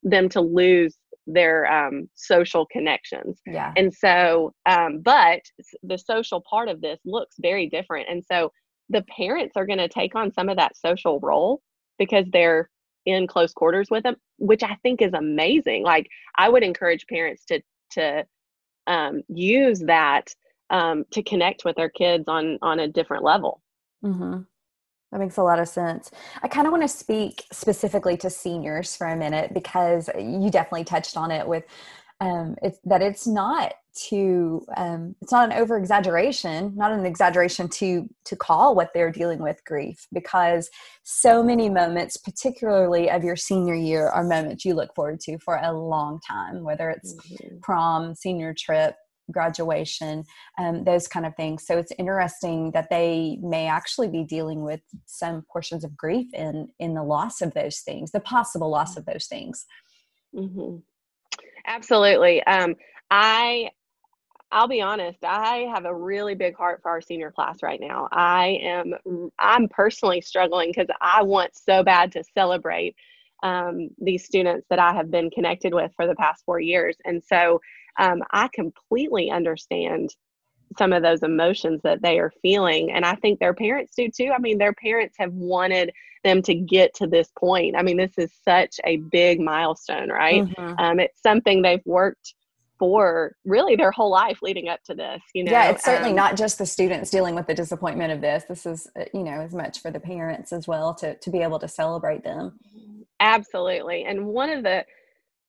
them 0.03 0.29
to 0.29 0.41
lose 0.41 0.97
their 1.25 1.65
um, 1.65 2.07
social 2.13 2.65
connections. 2.67 3.39
Yeah. 3.47 3.73
And 3.75 3.91
so, 3.93 4.53
um, 4.65 4.99
but 5.01 5.41
the 5.81 5.97
social 5.97 6.43
part 6.47 6.67
of 6.67 6.81
this 6.81 6.99
looks 7.05 7.35
very 7.39 7.67
different. 7.67 8.07
And 8.09 8.23
so 8.31 8.51
the 8.89 9.03
parents 9.03 9.53
are 9.55 9.65
going 9.65 9.79
to 9.79 9.88
take 9.88 10.13
on 10.13 10.31
some 10.31 10.49
of 10.49 10.57
that 10.57 10.77
social 10.77 11.19
role 11.21 11.61
because 11.97 12.25
they're 12.31 12.69
in 13.05 13.27
close 13.27 13.53
quarters 13.53 13.89
with 13.89 14.03
them, 14.03 14.15
which 14.37 14.63
I 14.63 14.75
think 14.83 15.01
is 15.01 15.13
amazing. 15.13 15.83
Like 15.83 16.09
I 16.37 16.49
would 16.49 16.63
encourage 16.63 17.07
parents 17.07 17.45
to 17.45 17.61
to 17.91 18.25
um, 18.87 19.21
use 19.27 19.79
that 19.81 20.33
um, 20.69 21.05
to 21.11 21.23
connect 21.23 21.65
with 21.65 21.75
their 21.75 21.89
kids 21.89 22.25
on 22.27 22.57
on 22.61 22.79
a 22.79 22.87
different 22.87 23.23
level. 23.23 23.61
Mm-hmm. 24.03 24.41
That 25.11 25.19
makes 25.19 25.37
a 25.37 25.43
lot 25.43 25.59
of 25.59 25.67
sense. 25.67 26.11
I 26.43 26.47
kind 26.47 26.67
of 26.67 26.71
want 26.71 26.83
to 26.83 26.89
speak 26.89 27.45
specifically 27.51 28.17
to 28.17 28.29
seniors 28.29 28.97
for 28.97 29.07
a 29.07 29.15
minute 29.15 29.53
because 29.53 30.09
you 30.17 30.49
definitely 30.49 30.83
touched 30.83 31.15
on 31.15 31.31
it 31.31 31.47
with 31.47 31.63
um, 32.21 32.56
it's 32.62 32.80
that 32.86 33.01
it's 33.01 33.28
not 33.28 33.73
to 34.10 34.65
um, 34.75 35.15
it's 35.21 35.32
not 35.32 35.51
an 35.51 35.58
over 35.58 35.78
exaggeration 35.78 36.73
not 36.75 36.91
an 36.91 37.06
exaggeration 37.06 37.67
to 37.69 38.08
to 38.25 38.36
call 38.36 38.75
what 38.75 38.89
they're 38.93 39.12
dealing 39.12 39.39
with 39.39 39.63
grief 39.65 40.06
because 40.13 40.69
so 41.04 41.41
many 41.41 41.69
moments 41.69 42.17
particularly 42.17 43.10
of 43.10 43.23
your 43.23 43.36
senior 43.36 43.75
year 43.75 44.08
are 44.08 44.23
moments 44.23 44.65
you 44.65 44.73
look 44.73 44.93
forward 44.95 45.19
to 45.19 45.38
for 45.39 45.58
a 45.58 45.73
long 45.73 46.19
time 46.28 46.63
whether 46.63 46.89
it's 46.89 47.13
mm-hmm. 47.13 47.58
prom 47.62 48.13
senior 48.15 48.54
trip 48.58 48.95
graduation 49.32 50.23
um, 50.60 50.84
those 50.84 51.08
kind 51.08 51.25
of 51.25 51.36
things 51.36 51.65
so 51.65 51.78
it's 51.78 51.91
interesting 51.97 52.71
that 52.71 52.89
they 52.89 53.39
may 53.41 53.67
actually 53.67 54.08
be 54.08 54.23
dealing 54.23 54.62
with 54.62 54.82
some 55.06 55.43
portions 55.51 55.84
of 55.84 55.97
grief 55.97 56.28
in 56.34 56.67
in 56.80 56.93
the 56.93 57.04
loss 57.04 57.41
of 57.41 57.54
those 57.54 57.80
things 57.80 58.12
the 58.12 58.19
possible 58.19 58.69
loss 58.69 58.91
mm-hmm. 58.91 58.99
of 58.99 59.06
those 59.06 59.25
things 59.25 59.65
mm-hmm. 60.36 60.78
Absolutely 61.65 62.43
um, 62.43 62.76
i 63.12 63.69
I'll 64.52 64.67
be 64.69 64.82
honest, 64.82 65.17
I 65.24 65.67
have 65.74 65.84
a 65.84 65.93
really 65.93 66.34
big 66.34 66.56
heart 66.56 66.80
for 66.82 66.89
our 66.89 67.02
senior 67.02 67.32
class 67.32 67.58
right 67.62 67.80
now. 67.82 68.08
I 68.12 68.60
am 68.62 68.93
I'm 69.38 69.67
personally 69.67 70.21
struggling 70.21 70.69
because 70.69 70.88
I 71.02 71.24
want 71.24 71.52
so 71.56 71.84
bad 71.84 72.13
to 72.13 72.24
celebrate 72.34 72.95
um, 73.43 73.89
these 73.98 74.24
students 74.26 74.65
that 74.69 74.80
I 74.80 74.93
have 74.93 75.12
been 75.12 75.30
connected 75.30 75.74
with 75.74 75.91
for 75.95 76.08
the 76.08 76.15
past 76.15 76.43
four 76.45 76.60
years. 76.60 76.95
And 77.04 77.21
so 77.24 77.60
um, 78.00 78.21
I 78.32 78.50
completely 78.54 79.30
understand 79.30 80.12
some 80.78 80.93
of 80.93 81.04
those 81.04 81.23
emotions 81.23 81.82
that 81.84 82.01
they 82.01 82.19
are 82.19 82.32
feeling. 82.41 82.91
And 82.91 83.06
I 83.06 83.15
think 83.15 83.39
their 83.39 83.54
parents 83.54 83.93
do 83.95 84.10
too. 84.10 84.32
I 84.36 84.39
mean, 84.39 84.58
their 84.58 84.73
parents 84.73 85.15
have 85.19 85.34
wanted 85.34 85.91
them 86.23 86.41
to 86.43 86.56
get 86.56 86.93
to 86.95 87.08
this 87.08 87.30
point. 87.38 87.75
I 87.75 87.84
mean, 87.84 87.97
this 87.97 88.17
is 88.17 88.32
such 88.43 88.80
a 88.84 88.97
big 88.97 89.39
milestone, 89.39 90.10
right? 90.10 90.43
Mm-hmm. 90.43 90.73
Um, 90.80 90.99
it's 90.99 91.21
something 91.21 91.62
they've 91.62 91.86
worked 91.86 92.34
for 92.78 93.36
really 93.45 93.75
their 93.75 93.91
whole 93.91 94.10
life 94.10 94.39
leading 94.41 94.67
up 94.67 94.84
to 94.84 94.93
this 94.93 95.21
you 95.34 95.43
know 95.43 95.51
yeah 95.51 95.69
it's 95.69 95.86
certainly 95.86 96.10
um, 96.10 96.15
not 96.15 96.36
just 96.36 96.58
the 96.58 96.65
students 96.65 97.10
dealing 97.10 97.34
with 97.34 97.47
the 97.47 97.54
disappointment 97.54 98.12
of 98.12 98.19
this 98.19 98.43
this 98.49 98.65
is 98.65 98.88
uh, 98.99 99.06
you 99.13 99.23
know 99.23 99.39
as 99.39 99.54
much 99.54 99.82
for 99.82 99.91
the 99.91 99.99
parents 99.99 100.51
as 100.51 100.67
well 100.67 100.93
to 100.93 101.15
to 101.19 101.30
be 101.30 101.39
able 101.39 101.58
to 101.58 101.67
celebrate 101.67 102.23
them 102.23 102.60
absolutely 103.21 104.04
and 104.04 104.25
one 104.25 104.49
of 104.49 104.63
the 104.63 104.84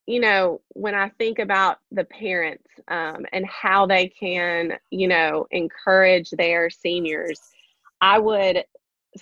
you 0.07 0.21
know 0.21 0.61
when 0.71 0.95
i 0.95 1.09
think 1.19 1.39
about 1.39 1.79
the 1.91 2.05
parents 2.05 2.69
um, 2.89 3.27
and 3.33 3.47
how 3.47 3.87
they 3.87 4.09
can 4.09 4.73
you 4.91 5.09
know 5.09 5.47
encourage 5.51 6.31
their 6.31 6.71
seniors 6.71 7.41
i 8.01 8.19
would 8.19 8.65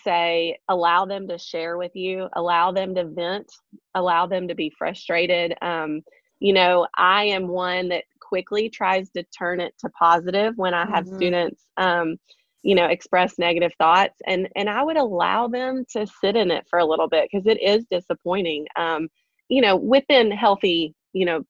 say 0.05 0.59
allow 0.69 1.05
them 1.05 1.29
to 1.29 1.39
share 1.39 1.79
with 1.79 1.95
you 1.95 2.29
allow 2.35 2.73
them 2.73 2.95
to 2.95 3.05
vent 3.05 3.51
allow 3.95 4.27
them 4.27 4.49
to 4.49 4.55
be 4.55 4.73
frustrated 4.77 5.55
um, 5.63 6.03
you 6.45 6.53
know, 6.53 6.87
I 6.95 7.25
am 7.25 7.49
one 7.49 7.89
that 7.89 8.05
quickly 8.21 8.69
tries 8.69 9.09
to 9.13 9.23
turn 9.37 9.61
it 9.61 9.75
to 9.81 9.89
positive 9.91 10.53
when 10.57 10.75
I 10.75 10.85
have 10.87 11.07
mm-hmm. 11.07 11.17
students, 11.17 11.65
um, 11.79 12.17
you 12.63 12.75
know, 12.75 12.87
express 12.87 13.39
negative 13.39 13.73
thoughts, 13.79 14.21
and 14.27 14.49
and 14.55 14.69
I 14.69 14.83
would 14.83 14.99
allow 14.99 15.49
them 15.49 15.87
to 15.93 16.07
sit 16.07 16.37
in 16.37 16.51
it 16.51 16.67
for 16.69 16.81
a 16.81 16.85
little 16.85 17.09
bit 17.09 17.31
because 17.31 17.47
it 17.47 17.63
is 17.63 17.87
disappointing. 17.91 18.67
Um, 18.77 19.09
you 19.49 19.61
know, 19.61 19.77
within 19.77 20.31
healthy, 20.31 20.95
you 21.13 21.25
know, 21.25 21.43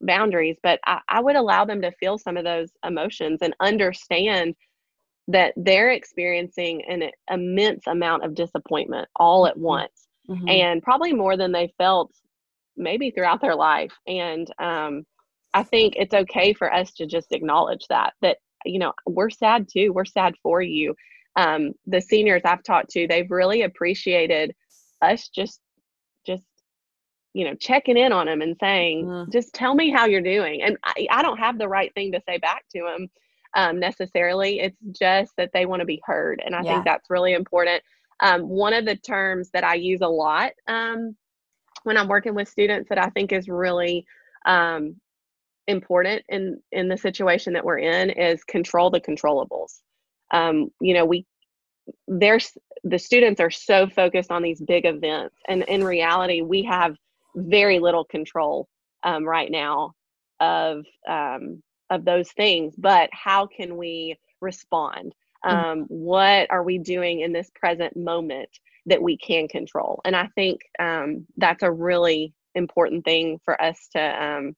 boundaries, 0.00 0.56
but 0.62 0.80
I, 0.86 1.00
I 1.08 1.20
would 1.20 1.36
allow 1.36 1.64
them 1.64 1.82
to 1.82 1.92
feel 1.92 2.18
some 2.18 2.36
of 2.36 2.44
those 2.44 2.70
emotions 2.84 3.40
and 3.42 3.54
understand 3.60 4.54
that 5.28 5.52
they're 5.56 5.90
experiencing 5.90 6.82
an 6.88 7.10
immense 7.30 7.86
amount 7.86 8.24
of 8.24 8.34
disappointment 8.34 9.08
all 9.16 9.46
at 9.46 9.54
mm-hmm. 9.54 9.62
once 9.62 10.08
mm-hmm. 10.28 10.48
and 10.48 10.82
probably 10.82 11.12
more 11.12 11.36
than 11.36 11.52
they 11.52 11.72
felt 11.78 12.12
maybe 12.76 13.10
throughout 13.10 13.40
their 13.40 13.54
life. 13.54 13.92
And 14.06 14.50
um, 14.58 15.04
I 15.54 15.62
think 15.62 15.94
it's 15.96 16.14
okay 16.14 16.52
for 16.52 16.72
us 16.72 16.92
to 16.94 17.06
just 17.06 17.32
acknowledge 17.32 17.86
that, 17.88 18.14
that, 18.22 18.38
you 18.64 18.78
know, 18.78 18.92
we're 19.06 19.30
sad 19.30 19.68
too. 19.70 19.92
We're 19.92 20.04
sad 20.04 20.34
for 20.42 20.62
you. 20.62 20.94
Um, 21.36 21.72
the 21.86 22.00
seniors 22.00 22.42
I've 22.44 22.62
talked 22.62 22.90
to, 22.90 23.06
they've 23.06 23.30
really 23.30 23.62
appreciated 23.62 24.54
us 25.02 25.28
just, 25.28 25.60
just, 25.60 25.60
you 27.32 27.44
know, 27.44 27.54
checking 27.54 27.96
in 27.96 28.12
on 28.12 28.26
them 28.26 28.42
and 28.42 28.56
saying, 28.60 29.06
mm. 29.06 29.32
just 29.32 29.54
tell 29.54 29.74
me 29.74 29.90
how 29.90 30.06
you're 30.06 30.20
doing. 30.20 30.62
And 30.62 30.76
I, 30.84 31.06
I, 31.10 31.22
don't 31.22 31.38
have 31.38 31.58
the 31.58 31.68
right 31.68 31.92
thing 31.94 32.10
to 32.12 32.20
say 32.28 32.38
back 32.38 32.64
to 32.74 32.82
them 32.82 33.08
um, 33.54 33.78
necessarily. 33.78 34.60
It's 34.60 34.76
just 34.98 35.32
that 35.36 35.50
they 35.52 35.66
want 35.66 35.80
to 35.80 35.86
be 35.86 36.02
heard. 36.04 36.42
And 36.44 36.54
I 36.54 36.62
yeah. 36.62 36.72
think 36.72 36.84
that's 36.84 37.08
really 37.08 37.34
important. 37.34 37.82
Um, 38.20 38.48
one 38.48 38.72
of 38.72 38.84
the 38.84 38.96
terms 38.96 39.50
that 39.52 39.64
I 39.64 39.74
use 39.74 40.00
a 40.02 40.08
lot 40.08 40.52
um, 40.66 41.16
when 41.84 41.96
I'm 41.96 42.08
working 42.08 42.34
with 42.34 42.48
students 42.48 42.88
that 42.88 42.98
I 42.98 43.08
think 43.10 43.32
is 43.32 43.48
really 43.48 44.04
um, 44.44 44.96
important 45.66 46.22
in 46.28 46.60
in 46.72 46.88
the 46.88 46.98
situation 46.98 47.52
that 47.54 47.64
we're 47.64 47.78
in 47.78 48.10
is 48.10 48.44
control 48.44 48.90
the 48.90 49.00
controllables. 49.00 49.80
Um, 50.32 50.70
you 50.80 50.94
know, 50.94 51.04
we 51.04 51.26
there's 52.06 52.52
the 52.84 52.98
students 52.98 53.40
are 53.40 53.50
so 53.50 53.88
focused 53.88 54.30
on 54.30 54.42
these 54.42 54.60
big 54.60 54.84
events, 54.84 55.36
and 55.48 55.62
in 55.62 55.82
reality, 55.82 56.42
we 56.42 56.62
have 56.64 56.96
very 57.34 57.78
little 57.78 58.04
control 58.04 58.68
um, 59.02 59.24
right 59.24 59.50
now 59.50 59.92
of 60.40 60.84
um, 61.08 61.62
of 61.90 62.04
those 62.04 62.30
things. 62.32 62.74
But 62.76 63.10
how 63.12 63.46
can 63.46 63.76
we 63.76 64.18
respond? 64.40 65.14
Mm. 65.44 65.52
Um, 65.52 65.78
what 65.88 66.50
are 66.50 66.62
we 66.62 66.78
doing 66.78 67.20
in 67.20 67.32
this 67.32 67.50
present 67.54 67.96
moment 67.96 68.50
that 68.86 69.02
we 69.02 69.16
can 69.16 69.48
control. 69.48 70.00
And 70.04 70.14
I 70.16 70.28
think 70.34 70.60
um, 70.78 71.26
that's 71.36 71.62
a 71.62 71.70
really 71.70 72.32
important 72.54 73.04
thing 73.04 73.38
for 73.44 73.60
us 73.60 73.88
to, 73.92 74.00
um, 74.00 74.56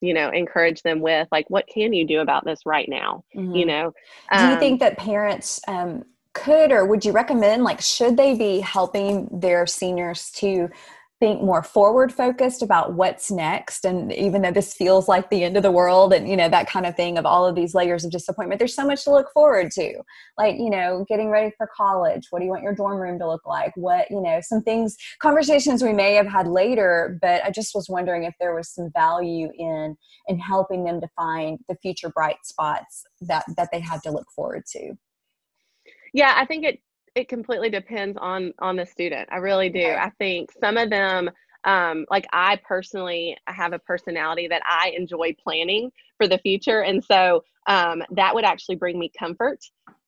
you 0.00 0.14
know, 0.14 0.30
encourage 0.30 0.82
them 0.82 1.00
with. 1.00 1.28
Like, 1.30 1.48
what 1.48 1.66
can 1.72 1.92
you 1.92 2.06
do 2.06 2.20
about 2.20 2.44
this 2.44 2.60
right 2.66 2.88
now? 2.88 3.24
Mm-hmm. 3.36 3.54
You 3.54 3.66
know, 3.66 3.92
um, 4.30 4.46
do 4.46 4.52
you 4.52 4.58
think 4.58 4.80
that 4.80 4.98
parents 4.98 5.60
um, 5.68 6.04
could, 6.34 6.72
or 6.72 6.86
would 6.86 7.04
you 7.04 7.12
recommend, 7.12 7.62
like, 7.62 7.80
should 7.80 8.16
they 8.16 8.34
be 8.34 8.60
helping 8.60 9.28
their 9.32 9.66
seniors 9.66 10.30
to? 10.32 10.68
Think 11.22 11.40
more 11.40 11.62
forward 11.62 12.12
focused 12.12 12.62
about 12.62 12.94
what's 12.94 13.30
next. 13.30 13.84
And 13.84 14.12
even 14.12 14.42
though 14.42 14.50
this 14.50 14.74
feels 14.74 15.06
like 15.06 15.30
the 15.30 15.44
end 15.44 15.56
of 15.56 15.62
the 15.62 15.70
world 15.70 16.12
and 16.12 16.28
you 16.28 16.36
know 16.36 16.48
that 16.48 16.68
kind 16.68 16.84
of 16.84 16.96
thing 16.96 17.16
of 17.16 17.24
all 17.24 17.46
of 17.46 17.54
these 17.54 17.76
layers 17.76 18.04
of 18.04 18.10
disappointment 18.10 18.58
there's 18.58 18.74
so 18.74 18.84
much 18.84 19.04
to 19.04 19.12
look 19.12 19.32
forward 19.32 19.70
to. 19.72 20.02
Like 20.36 20.56
you 20.56 20.68
know 20.68 21.06
getting 21.08 21.30
ready 21.30 21.52
for 21.56 21.68
college. 21.76 22.26
What 22.30 22.40
do 22.40 22.44
you 22.44 22.50
want 22.50 22.64
your 22.64 22.74
dorm 22.74 22.98
room 22.98 23.20
to 23.20 23.28
look 23.28 23.46
like? 23.46 23.72
What 23.76 24.10
you 24.10 24.20
know 24.20 24.40
some 24.42 24.62
things 24.62 24.96
conversations 25.20 25.84
we 25.84 25.92
may 25.92 26.14
have 26.14 26.26
had 26.26 26.48
later 26.48 27.18
but 27.22 27.44
i 27.44 27.50
just 27.50 27.74
was 27.74 27.88
wondering 27.88 28.24
if 28.24 28.34
there 28.40 28.54
was 28.54 28.68
some 28.68 28.90
value 28.92 29.48
in 29.58 29.96
in 30.26 30.38
helping 30.38 30.84
them 30.84 31.00
to 31.00 31.08
find 31.14 31.58
the 31.68 31.76
future 31.76 32.10
bright 32.10 32.36
spots 32.42 33.04
that 33.20 33.44
that 33.56 33.68
they 33.70 33.80
have 33.80 34.02
to 34.02 34.10
look 34.10 34.26
forward 34.34 34.64
to. 34.66 34.94
Yeah 36.12 36.34
i 36.36 36.44
think 36.44 36.64
it 36.64 36.80
it 37.14 37.28
completely 37.28 37.70
depends 37.70 38.16
on 38.20 38.52
on 38.58 38.76
the 38.76 38.86
student. 38.86 39.28
I 39.30 39.36
really 39.36 39.68
do. 39.68 39.86
I 39.86 40.10
think 40.18 40.50
some 40.60 40.76
of 40.76 40.90
them 40.90 41.30
um, 41.64 42.06
like 42.10 42.26
I 42.32 42.60
personally 42.66 43.36
have 43.46 43.72
a 43.72 43.78
personality 43.78 44.48
that 44.48 44.62
I 44.66 44.92
enjoy 44.96 45.36
planning 45.42 45.92
for 46.18 46.26
the 46.26 46.38
future, 46.38 46.82
and 46.82 47.04
so 47.04 47.44
um, 47.68 48.02
that 48.10 48.34
would 48.34 48.44
actually 48.44 48.76
bring 48.76 48.98
me 48.98 49.12
comfort. 49.16 49.60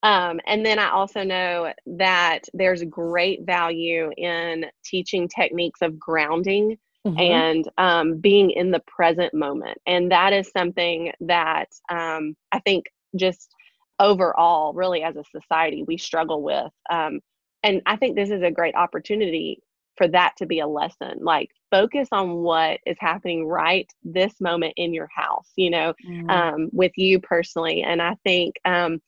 Um, 0.03 0.41
and 0.47 0.67
then 0.67 0.79
I 0.79 0.91
also 0.91 1.23
know 1.23 1.73
that 1.87 2.41
there's 2.53 2.83
great 2.85 3.47
value 3.47 4.11
in 4.17 4.67
teaching 4.85 5.29
techniques 5.29 5.81
of 5.81 5.99
grounding 5.99 6.77
mm-hmm. 7.07 7.19
and 7.19 7.69
um, 7.79 8.19
being 8.19 8.51
in 8.51 8.71
the 8.71 8.83
present 8.87 9.33
moment, 9.33 9.79
and 9.87 10.11
that 10.11 10.33
is 10.33 10.51
something 10.51 11.13
that 11.21 11.69
um, 11.89 12.35
I 12.51 12.59
think 12.61 12.87
just 13.17 13.54
overall, 13.99 14.73
really 14.73 15.03
as 15.03 15.17
a 15.17 15.25
society, 15.25 15.85
we 15.87 15.97
struggle 15.97 16.43
with. 16.43 16.73
Um, 16.91 17.21
and 17.63 17.81
I 17.87 17.97
think 17.97 18.17
this 18.17 18.31
is 18.31 18.43
a 18.43 18.51
great 18.51 18.75
opportunity 18.75 19.61
for 19.97 20.09
that 20.09 20.35
to 20.39 20.47
be 20.47 20.61
a 20.61 20.67
lesson. 20.67 21.19
Like, 21.21 21.51
focus 21.71 22.09
on 22.13 22.37
what 22.37 22.81
is 22.87 22.97
happening 23.01 23.47
right 23.47 23.91
this 24.03 24.41
moment 24.41 24.75
in 24.77 24.95
your 24.95 25.09
house, 25.15 25.51
you 25.57 25.71
know, 25.71 25.95
mm-hmm. 26.07 26.31
um, 26.31 26.71
with 26.73 26.93
you 26.97 27.21
personally. 27.21 27.83
And 27.83 28.01
I 28.01 28.17
think, 28.25 28.57
um, 28.65 29.01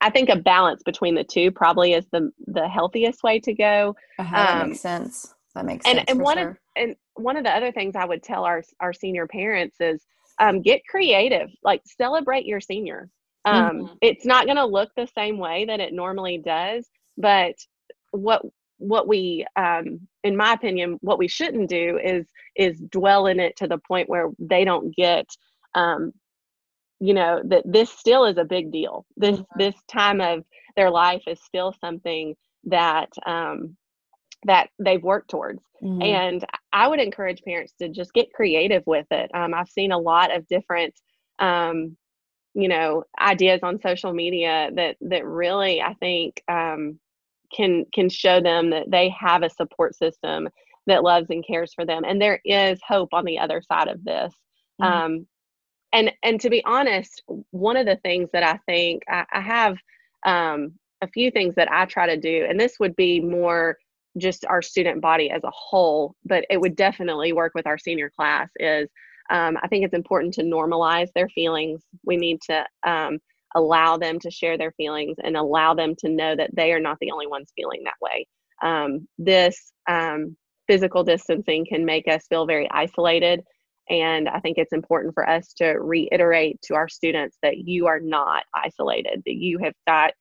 I 0.00 0.10
think 0.10 0.28
a 0.28 0.36
balance 0.36 0.82
between 0.84 1.14
the 1.14 1.24
two 1.24 1.50
probably 1.50 1.92
is 1.92 2.06
the 2.12 2.30
the 2.46 2.68
healthiest 2.68 3.22
way 3.22 3.40
to 3.40 3.52
go. 3.52 3.96
Uh-huh, 4.18 4.36
that 4.36 4.62
um, 4.62 4.68
makes 4.68 4.80
sense. 4.80 5.34
That 5.54 5.64
makes 5.64 5.86
and, 5.86 5.98
sense. 5.98 6.10
And 6.10 6.20
one 6.20 6.36
sure. 6.36 6.50
of 6.50 6.56
and 6.76 6.96
one 7.14 7.36
of 7.36 7.44
the 7.44 7.50
other 7.50 7.72
things 7.72 7.96
I 7.96 8.04
would 8.04 8.22
tell 8.22 8.44
our 8.44 8.62
our 8.80 8.92
senior 8.92 9.26
parents 9.26 9.76
is 9.80 10.04
um, 10.38 10.62
get 10.62 10.82
creative. 10.88 11.50
Like 11.64 11.82
celebrate 11.84 12.46
your 12.46 12.60
senior. 12.60 13.10
Um, 13.46 13.76
mm-hmm. 13.76 13.94
It's 14.02 14.26
not 14.26 14.44
going 14.44 14.56
to 14.56 14.66
look 14.66 14.90
the 14.96 15.08
same 15.14 15.38
way 15.38 15.64
that 15.66 15.80
it 15.80 15.94
normally 15.94 16.38
does, 16.44 16.86
but 17.16 17.54
what 18.10 18.42
what 18.78 19.08
we 19.08 19.46
um, 19.56 20.00
in 20.22 20.36
my 20.36 20.52
opinion 20.52 20.98
what 21.00 21.18
we 21.18 21.28
shouldn't 21.28 21.68
do 21.68 21.98
is 22.02 22.26
is 22.56 22.78
dwell 22.90 23.26
in 23.26 23.40
it 23.40 23.56
to 23.56 23.66
the 23.66 23.78
point 23.78 24.08
where 24.08 24.30
they 24.38 24.64
don't 24.64 24.94
get 24.94 25.26
um, 25.74 26.12
you 27.00 27.14
know 27.14 27.40
that 27.44 27.62
this 27.64 27.90
still 27.90 28.24
is 28.24 28.36
a 28.36 28.44
big 28.44 28.70
deal 28.70 29.06
this 29.16 29.36
mm-hmm. 29.36 29.58
this 29.58 29.74
time 29.88 30.20
of 30.20 30.44
their 30.76 30.90
life 30.90 31.22
is 31.26 31.40
still 31.42 31.74
something 31.80 32.34
that 32.64 33.08
um, 33.26 33.76
that 34.44 34.68
they've 34.78 35.02
worked 35.02 35.30
towards 35.30 35.62
mm-hmm. 35.82 36.02
and 36.02 36.44
i 36.72 36.86
would 36.86 37.00
encourage 37.00 37.42
parents 37.42 37.72
to 37.80 37.88
just 37.88 38.12
get 38.12 38.32
creative 38.32 38.82
with 38.86 39.06
it 39.10 39.30
um, 39.34 39.54
i've 39.54 39.68
seen 39.68 39.92
a 39.92 39.98
lot 39.98 40.34
of 40.34 40.46
different 40.48 40.94
um, 41.38 41.96
you 42.56 42.68
know 42.68 43.04
ideas 43.20 43.60
on 43.62 43.78
social 43.80 44.12
media 44.14 44.70
that 44.74 44.96
that 45.02 45.24
really 45.26 45.82
i 45.82 45.92
think 45.94 46.42
um, 46.48 46.98
can 47.54 47.84
can 47.94 48.08
show 48.08 48.40
them 48.40 48.70
that 48.70 48.90
they 48.90 49.10
have 49.10 49.42
a 49.42 49.50
support 49.50 49.94
system 49.94 50.48
that 50.86 51.02
loves 51.02 51.26
and 51.30 51.46
cares 51.46 51.74
for 51.74 51.84
them 51.84 52.02
and 52.04 52.20
there 52.20 52.40
is 52.44 52.80
hope 52.86 53.10
on 53.12 53.24
the 53.24 53.38
other 53.38 53.60
side 53.60 53.88
of 53.88 54.02
this 54.04 54.32
mm-hmm. 54.80 54.84
um, 54.84 55.26
and 55.92 56.10
and 56.22 56.40
to 56.40 56.48
be 56.48 56.64
honest 56.64 57.22
one 57.50 57.76
of 57.76 57.84
the 57.84 57.96
things 57.96 58.30
that 58.32 58.42
i 58.42 58.58
think 58.66 59.02
i, 59.08 59.24
I 59.32 59.40
have 59.40 59.76
um, 60.24 60.72
a 61.02 61.08
few 61.08 61.30
things 61.30 61.54
that 61.56 61.70
i 61.70 61.84
try 61.84 62.06
to 62.06 62.16
do 62.16 62.46
and 62.48 62.58
this 62.58 62.80
would 62.80 62.96
be 62.96 63.20
more 63.20 63.76
just 64.16 64.46
our 64.46 64.62
student 64.62 65.02
body 65.02 65.30
as 65.30 65.44
a 65.44 65.52
whole 65.52 66.14
but 66.24 66.46
it 66.48 66.58
would 66.58 66.74
definitely 66.74 67.34
work 67.34 67.52
with 67.54 67.66
our 67.66 67.76
senior 67.76 68.08
class 68.08 68.48
is 68.58 68.88
um, 69.30 69.56
I 69.62 69.68
think 69.68 69.84
it's 69.84 69.94
important 69.94 70.34
to 70.34 70.42
normalize 70.42 71.08
their 71.14 71.28
feelings. 71.28 71.82
We 72.04 72.16
need 72.16 72.40
to 72.42 72.64
um, 72.86 73.18
allow 73.54 73.96
them 73.96 74.18
to 74.20 74.30
share 74.30 74.58
their 74.58 74.72
feelings 74.72 75.16
and 75.22 75.36
allow 75.36 75.74
them 75.74 75.94
to 75.98 76.08
know 76.08 76.36
that 76.36 76.54
they 76.54 76.72
are 76.72 76.80
not 76.80 76.98
the 77.00 77.10
only 77.10 77.26
ones 77.26 77.52
feeling 77.56 77.82
that 77.84 77.94
way. 78.00 78.26
Um, 78.62 79.08
this 79.18 79.72
um, 79.88 80.36
physical 80.66 81.04
distancing 81.04 81.66
can 81.66 81.84
make 81.84 82.08
us 82.08 82.26
feel 82.28 82.46
very 82.46 82.68
isolated. 82.70 83.42
And 83.88 84.28
I 84.28 84.40
think 84.40 84.58
it's 84.58 84.72
important 84.72 85.14
for 85.14 85.28
us 85.28 85.52
to 85.54 85.66
reiterate 85.80 86.60
to 86.62 86.74
our 86.74 86.88
students 86.88 87.36
that 87.42 87.58
you 87.58 87.86
are 87.86 88.00
not 88.00 88.44
isolated, 88.54 89.22
that 89.24 89.36
you 89.36 89.58
have 89.58 89.74
got 89.86 90.12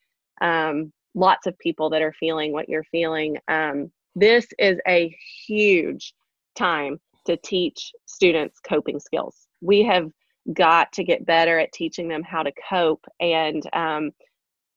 um, 0.41 0.93
lots 1.15 1.47
of 1.47 1.57
people 1.57 1.89
that 1.89 2.01
are 2.01 2.13
feeling 2.19 2.51
what 2.51 2.69
you're 2.69 2.83
feeling. 2.91 3.37
Um, 3.47 3.91
this 4.15 4.45
is 4.59 4.77
a 4.87 5.15
huge 5.47 6.13
time 6.55 6.99
to 7.25 7.37
teach 7.37 7.91
students 8.05 8.59
coping 8.59 8.99
skills. 8.99 9.47
We 9.61 9.83
have 9.83 10.09
got 10.53 10.91
to 10.93 11.03
get 11.03 11.25
better 11.25 11.59
at 11.59 11.71
teaching 11.71 12.07
them 12.07 12.23
how 12.23 12.43
to 12.43 12.51
cope. 12.69 13.05
And 13.19 13.63
um, 13.73 14.11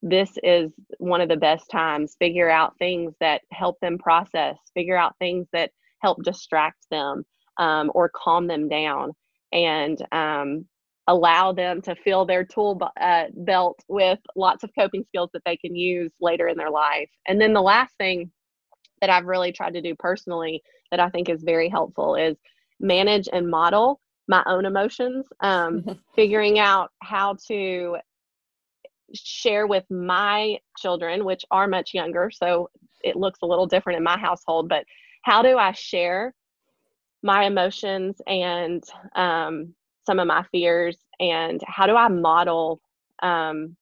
this 0.02 0.30
is 0.42 0.70
one 0.98 1.20
of 1.20 1.28
the 1.28 1.36
best 1.36 1.70
times. 1.70 2.16
Figure 2.18 2.50
out 2.50 2.78
things 2.78 3.14
that 3.20 3.42
help 3.52 3.78
them 3.80 3.98
process, 3.98 4.56
figure 4.74 4.96
out 4.96 5.14
things 5.18 5.46
that 5.52 5.70
help 6.00 6.22
distract 6.22 6.86
them 6.90 7.24
um, 7.58 7.90
or 7.94 8.10
calm 8.14 8.46
them 8.46 8.68
down, 8.68 9.12
and 9.52 9.98
um, 10.12 10.64
allow 11.08 11.52
them 11.52 11.82
to 11.82 11.96
fill 11.96 12.24
their 12.24 12.44
tool 12.44 12.80
uh, 13.00 13.24
belt 13.34 13.82
with 13.88 14.20
lots 14.36 14.62
of 14.62 14.70
coping 14.78 15.04
skills 15.08 15.30
that 15.32 15.42
they 15.44 15.56
can 15.56 15.74
use 15.74 16.12
later 16.20 16.48
in 16.48 16.56
their 16.56 16.70
life. 16.70 17.10
And 17.26 17.40
then 17.40 17.52
the 17.52 17.62
last 17.62 17.94
thing 17.98 18.30
that 19.00 19.10
I've 19.10 19.26
really 19.26 19.52
tried 19.52 19.74
to 19.74 19.82
do 19.82 19.94
personally 19.98 20.62
that 20.90 21.00
I 21.00 21.08
think 21.10 21.28
is 21.28 21.42
very 21.42 21.68
helpful 21.68 22.14
is 22.14 22.36
manage 22.80 23.28
and 23.32 23.50
model 23.50 24.00
my 24.28 24.42
own 24.46 24.66
emotions, 24.66 25.26
um, 25.40 25.84
figuring 26.14 26.58
out 26.58 26.90
how 27.00 27.36
to 27.48 27.96
share 29.14 29.66
with 29.66 29.84
my 29.90 30.58
children, 30.76 31.24
which 31.24 31.44
are 31.50 31.66
much 31.66 31.94
younger, 31.94 32.30
so 32.30 32.68
it 33.02 33.16
looks 33.16 33.40
a 33.42 33.46
little 33.46 33.66
different 33.66 33.96
in 33.96 34.04
my 34.04 34.18
household, 34.18 34.68
but 34.68 34.84
how 35.22 35.42
do 35.42 35.56
I 35.56 35.72
share 35.72 36.34
my 37.22 37.44
emotions 37.44 38.20
and 38.26 38.84
um, 39.16 39.74
some 40.06 40.18
of 40.18 40.26
my 40.26 40.44
fears, 40.52 40.96
and 41.20 41.60
how 41.66 41.86
do 41.86 41.96
I 41.96 42.08
model, 42.08 42.80
um, 43.22 43.76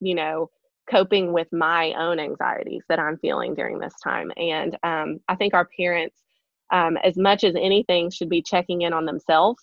you 0.00 0.14
know, 0.14 0.50
coping 0.88 1.32
with 1.32 1.48
my 1.52 1.92
own 1.94 2.20
anxieties 2.20 2.82
that 2.88 2.98
I'm 3.00 3.18
feeling 3.18 3.54
during 3.54 3.78
this 3.78 3.94
time? 4.02 4.30
And 4.36 4.78
um, 4.82 5.20
I 5.28 5.34
think 5.36 5.54
our 5.54 5.68
parents 5.76 6.16
um, 6.72 6.96
as 6.98 7.16
much 7.16 7.44
as 7.44 7.54
anything, 7.54 8.10
should 8.10 8.28
be 8.28 8.42
checking 8.42 8.82
in 8.82 8.92
on 8.92 9.04
themselves 9.06 9.62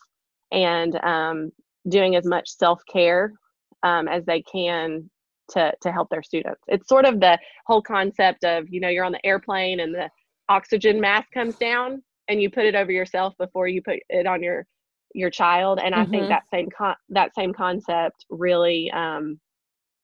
and 0.51 0.95
um, 1.03 1.51
doing 1.89 2.15
as 2.15 2.25
much 2.25 2.49
self 2.49 2.81
care 2.91 3.33
um, 3.83 4.07
as 4.07 4.25
they 4.25 4.41
can 4.41 5.09
to 5.51 5.73
to 5.81 5.91
help 5.91 6.09
their 6.09 6.23
students. 6.23 6.61
It's 6.67 6.87
sort 6.87 7.05
of 7.05 7.19
the 7.19 7.37
whole 7.65 7.81
concept 7.81 8.43
of 8.43 8.65
you 8.69 8.79
know 8.79 8.89
you're 8.89 9.05
on 9.05 9.11
the 9.11 9.25
airplane 9.25 9.79
and 9.79 9.93
the 9.93 10.09
oxygen 10.49 10.99
mask 10.99 11.27
comes 11.33 11.55
down 11.55 12.01
and 12.27 12.41
you 12.41 12.49
put 12.49 12.65
it 12.65 12.75
over 12.75 12.91
yourself 12.91 13.33
before 13.37 13.67
you 13.67 13.81
put 13.81 13.99
it 14.09 14.27
on 14.27 14.43
your 14.43 14.65
your 15.13 15.29
child 15.29 15.79
and 15.83 15.93
i 15.93 15.99
mm-hmm. 15.99 16.11
think 16.11 16.29
that 16.29 16.43
same 16.51 16.67
con- 16.75 16.95
that 17.09 17.33
same 17.35 17.53
concept 17.53 18.25
really 18.29 18.91
um, 18.91 19.39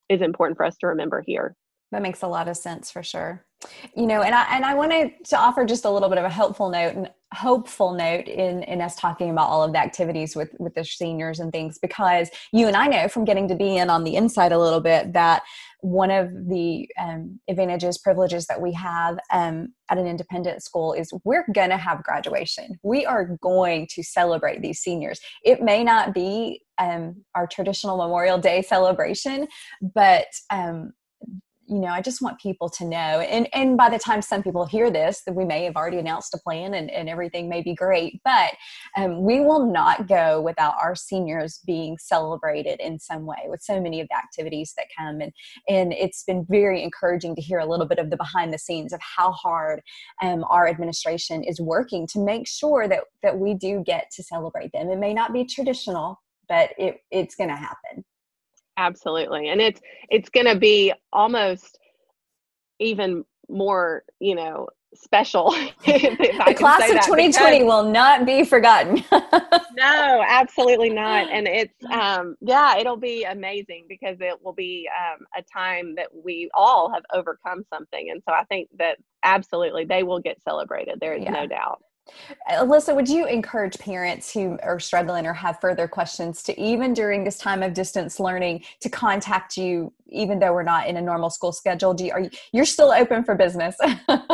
is 0.07 0.21
important 0.21 0.55
for 0.55 0.65
us 0.65 0.77
to 0.77 0.87
remember 0.87 1.23
here 1.25 1.55
that 1.91 2.01
makes 2.01 2.21
a 2.21 2.27
lot 2.27 2.47
of 2.47 2.57
sense 2.57 2.91
for 2.91 3.03
sure. 3.03 3.45
You 3.93 4.07
know 4.07 4.21
and 4.21 4.33
i 4.33 4.55
and 4.55 4.63
i 4.63 4.73
wanted 4.73 5.11
to 5.25 5.37
offer 5.37 5.65
just 5.65 5.83
a 5.83 5.89
little 5.89 6.07
bit 6.07 6.17
of 6.17 6.23
a 6.23 6.29
helpful 6.29 6.69
note 6.69 6.95
and 6.95 7.09
hopeful 7.33 7.93
note 7.93 8.25
in 8.29 8.63
in 8.63 8.79
us 8.79 8.95
talking 8.95 9.29
about 9.29 9.49
all 9.49 9.61
of 9.63 9.73
the 9.73 9.79
activities 9.79 10.33
with 10.33 10.55
with 10.59 10.73
the 10.75 10.85
seniors 10.85 11.41
and 11.41 11.51
things 11.51 11.77
because 11.77 12.29
you 12.53 12.67
and 12.67 12.77
i 12.77 12.87
know 12.87 13.09
from 13.09 13.25
getting 13.25 13.49
to 13.49 13.55
be 13.55 13.75
in 13.75 13.89
on 13.89 14.05
the 14.05 14.15
inside 14.15 14.53
a 14.53 14.57
little 14.57 14.79
bit 14.79 15.11
that 15.11 15.43
one 15.81 16.11
of 16.11 16.31
the 16.49 16.89
um, 16.99 17.39
advantages 17.47 17.97
privileges 17.97 18.45
that 18.47 18.61
we 18.61 18.73
have 18.73 19.17
um, 19.31 19.73
at 19.89 19.97
an 19.97 20.07
independent 20.07 20.61
school 20.61 20.93
is 20.93 21.13
we're 21.23 21.45
going 21.53 21.69
to 21.69 21.77
have 21.77 22.03
graduation. 22.03 22.77
We 22.83 23.05
are 23.05 23.37
going 23.41 23.87
to 23.91 24.03
celebrate 24.03 24.61
these 24.61 24.79
seniors. 24.79 25.21
It 25.45 25.61
may 25.61 25.83
not 25.83 26.13
be 26.13 26.63
um, 26.79 27.23
our 27.33 27.47
traditional 27.47 27.97
memorial 27.97 28.37
day 28.37 28.61
celebration 28.61 29.47
but 29.81 30.27
um, 30.49 30.93
you 31.69 31.79
know, 31.79 31.89
I 31.89 32.01
just 32.01 32.21
want 32.21 32.39
people 32.39 32.67
to 32.69 32.85
know. 32.85 32.97
And 32.97 33.47
and 33.53 33.77
by 33.77 33.89
the 33.89 33.99
time 33.99 34.23
some 34.23 34.41
people 34.41 34.65
hear 34.65 34.89
this, 34.89 35.21
that 35.25 35.35
we 35.35 35.45
may 35.45 35.63
have 35.65 35.75
already 35.75 35.99
announced 35.99 36.33
a 36.33 36.39
plan 36.39 36.73
and, 36.73 36.89
and 36.89 37.07
everything 37.07 37.47
may 37.47 37.61
be 37.61 37.75
great, 37.75 38.19
but 38.25 38.53
um, 38.97 39.23
we 39.23 39.39
will 39.39 39.71
not 39.71 40.07
go 40.07 40.41
without 40.41 40.73
our 40.81 40.95
seniors 40.95 41.59
being 41.67 41.97
celebrated 41.99 42.79
in 42.79 42.99
some 42.99 43.25
way 43.25 43.45
with 43.45 43.61
so 43.61 43.79
many 43.79 44.01
of 44.01 44.07
the 44.09 44.17
activities 44.17 44.73
that 44.77 44.87
come. 44.97 45.21
And 45.21 45.31
and 45.67 45.93
it's 45.93 46.23
been 46.23 46.43
very 46.49 46.81
encouraging 46.83 47.35
to 47.35 47.41
hear 47.41 47.59
a 47.59 47.67
little 47.67 47.87
bit 47.87 47.99
of 47.99 48.09
the 48.09 48.17
behind 48.17 48.51
the 48.51 48.59
scenes 48.59 48.91
of 48.91 48.99
how 49.01 49.31
hard 49.31 49.81
um, 50.23 50.43
our 50.49 50.67
administration 50.67 51.43
is 51.43 51.61
working 51.61 52.07
to 52.07 52.19
make 52.19 52.47
sure 52.47 52.87
that 52.87 53.03
that 53.21 53.37
we 53.37 53.53
do 53.53 53.83
get 53.85 54.09
to 54.15 54.23
celebrate 54.23 54.71
them. 54.73 54.89
It 54.89 54.97
may 54.97 55.13
not 55.13 55.33
be 55.33 55.45
traditional, 55.45 56.19
but 56.47 56.71
it, 56.79 57.01
it's 57.11 57.35
going 57.35 57.49
to 57.49 57.55
happen 57.55 58.03
absolutely. 58.79 59.49
And 59.49 59.61
it's 59.61 59.81
it's 60.09 60.29
going 60.29 60.47
to 60.47 60.57
be 60.57 60.93
almost 61.13 61.77
even 62.79 63.25
more 63.49 64.03
you 64.19 64.35
know 64.35 64.67
special 64.93 65.51
if 65.85 66.17
the 66.45 66.53
class 66.55 66.89
of 66.89 67.01
2020 67.05 67.63
will 67.63 67.83
not 67.83 68.25
be 68.25 68.43
forgotten. 68.43 69.03
No 69.75 70.25
absolutely 70.27 70.89
not. 70.89 71.29
And 71.29 71.47
it's 71.47 71.73
um 71.91 72.35
yeah 72.41 72.77
it'll 72.77 72.97
be 72.97 73.23
amazing 73.23 73.85
because 73.87 74.17
it 74.19 74.33
will 74.43 74.53
be 74.53 74.89
um, 74.89 75.25
a 75.37 75.41
time 75.41 75.95
that 75.95 76.07
we 76.13 76.49
all 76.53 76.91
have 76.91 77.03
overcome 77.13 77.63
something. 77.73 78.09
And 78.09 78.21
so 78.27 78.33
i 78.33 78.43
think 78.45 78.67
that 78.77 78.97
absolutely 79.23 79.85
they 79.85 80.03
will 80.03 80.19
get 80.19 80.41
celebrated 80.41 80.99
there 80.99 81.13
is 81.13 81.23
yeah. 81.23 81.31
no 81.31 81.47
doubt 81.47 81.81
Alyssa, 82.49 82.95
would 82.95 83.07
you 83.07 83.25
encourage 83.27 83.77
parents 83.79 84.31
who 84.33 84.57
are 84.63 84.79
struggling 84.79 85.25
or 85.25 85.33
have 85.33 85.59
further 85.59 85.87
questions 85.87 86.43
to 86.43 86.59
even 86.59 86.93
during 86.93 87.23
this 87.23 87.37
time 87.37 87.63
of 87.63 87.73
distance 87.73 88.19
learning 88.19 88.63
to 88.81 88.89
contact 88.89 89.57
you, 89.57 89.93
even 90.07 90.39
though 90.39 90.53
we're 90.53 90.63
not 90.63 90.87
in 90.87 90.97
a 90.97 91.01
normal 91.01 91.29
school 91.29 91.51
schedule? 91.51 91.93
Do 91.93 92.05
you, 92.05 92.11
are 92.11 92.21
you, 92.21 92.29
you're 92.51 92.65
still 92.65 92.91
open 92.91 93.23
for 93.23 93.35
business? 93.35 93.75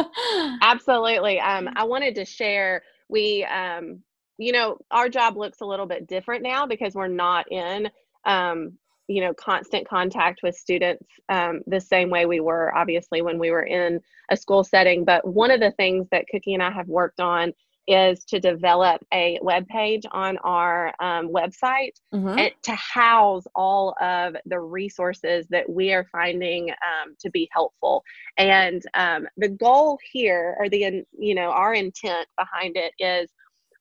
Absolutely. 0.62 1.40
Um, 1.40 1.70
I 1.76 1.84
wanted 1.84 2.16
to 2.16 2.26
share. 2.26 2.84
We, 3.10 3.46
um, 3.46 4.02
you 4.38 4.52
know, 4.52 4.78
our 4.92 5.10
job 5.10 5.38
looks 5.38 5.62
a 5.62 5.66
little 5.66 5.86
bit 5.86 6.08
different 6.08 6.44
now 6.44 6.66
because 6.66 6.96
we're 6.96 7.08
not 7.08 7.52
in 7.52 7.90
um, 8.26 8.78
you 9.08 9.22
know 9.22 9.34
constant 9.34 9.88
contact 9.88 10.42
with 10.44 10.56
students 10.56 11.06
um, 11.30 11.62
the 11.68 11.80
same 11.80 12.10
way 12.10 12.26
we 12.26 12.40
were 12.40 12.76
obviously 12.76 13.22
when 13.22 13.38
we 13.38 13.52
were 13.52 13.64
in 13.64 14.00
a 14.30 14.38
school 14.38 14.64
setting 14.64 15.06
but 15.06 15.26
one 15.28 15.52
of 15.52 15.60
the 15.60 15.72
things 15.72 16.08
that 16.12 16.26
cookie 16.28 16.54
and 16.54 16.64
i 16.64 16.72
have 16.72 16.88
worked 16.88 17.20
on 17.20 17.54
is 17.88 18.24
to 18.26 18.40
develop 18.40 19.02
a 19.14 19.40
web 19.42 19.68
page 19.68 20.04
on 20.12 20.38
our 20.40 20.88
um, 21.00 21.30
website 21.30 21.94
mm-hmm. 22.14 22.40
and 22.40 22.52
to 22.64 22.74
house 22.74 23.44
all 23.56 23.96
of 24.02 24.36
the 24.46 24.60
resources 24.60 25.46
that 25.50 25.70
we 25.70 25.94
are 25.94 26.08
finding 26.12 26.70
um, 26.72 27.16
to 27.20 27.30
be 27.30 27.48
helpful. 27.52 28.04
And 28.38 28.82
um, 28.96 29.28
the 29.38 29.50
goal 29.50 30.00
here, 30.12 30.56
or 30.60 30.70
the 30.70 31.04
you 31.18 31.36
know 31.36 31.52
our 31.52 31.74
intent 31.74 32.28
behind 32.38 32.76
it, 32.76 32.94
is 33.00 33.32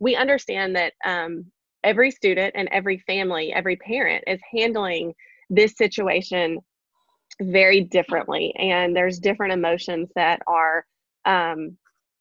we 0.01 0.17
understand 0.17 0.77
that 0.77 0.93
um, 1.05 1.47
every 1.83 2.11
student 2.11 2.55
and 2.57 2.69
every 2.73 2.99
family, 2.99 3.53
every 3.53 3.77
parent 3.77 4.25
is 4.27 4.41
handling 4.53 5.15
this 5.49 5.77
situation 5.77 6.59
very 7.41 7.81
differently, 7.81 8.55
and 8.59 8.95
there's 8.95 9.19
different 9.19 9.53
emotions 9.53 10.09
that 10.15 10.41
are 10.47 10.85
um, 11.25 11.77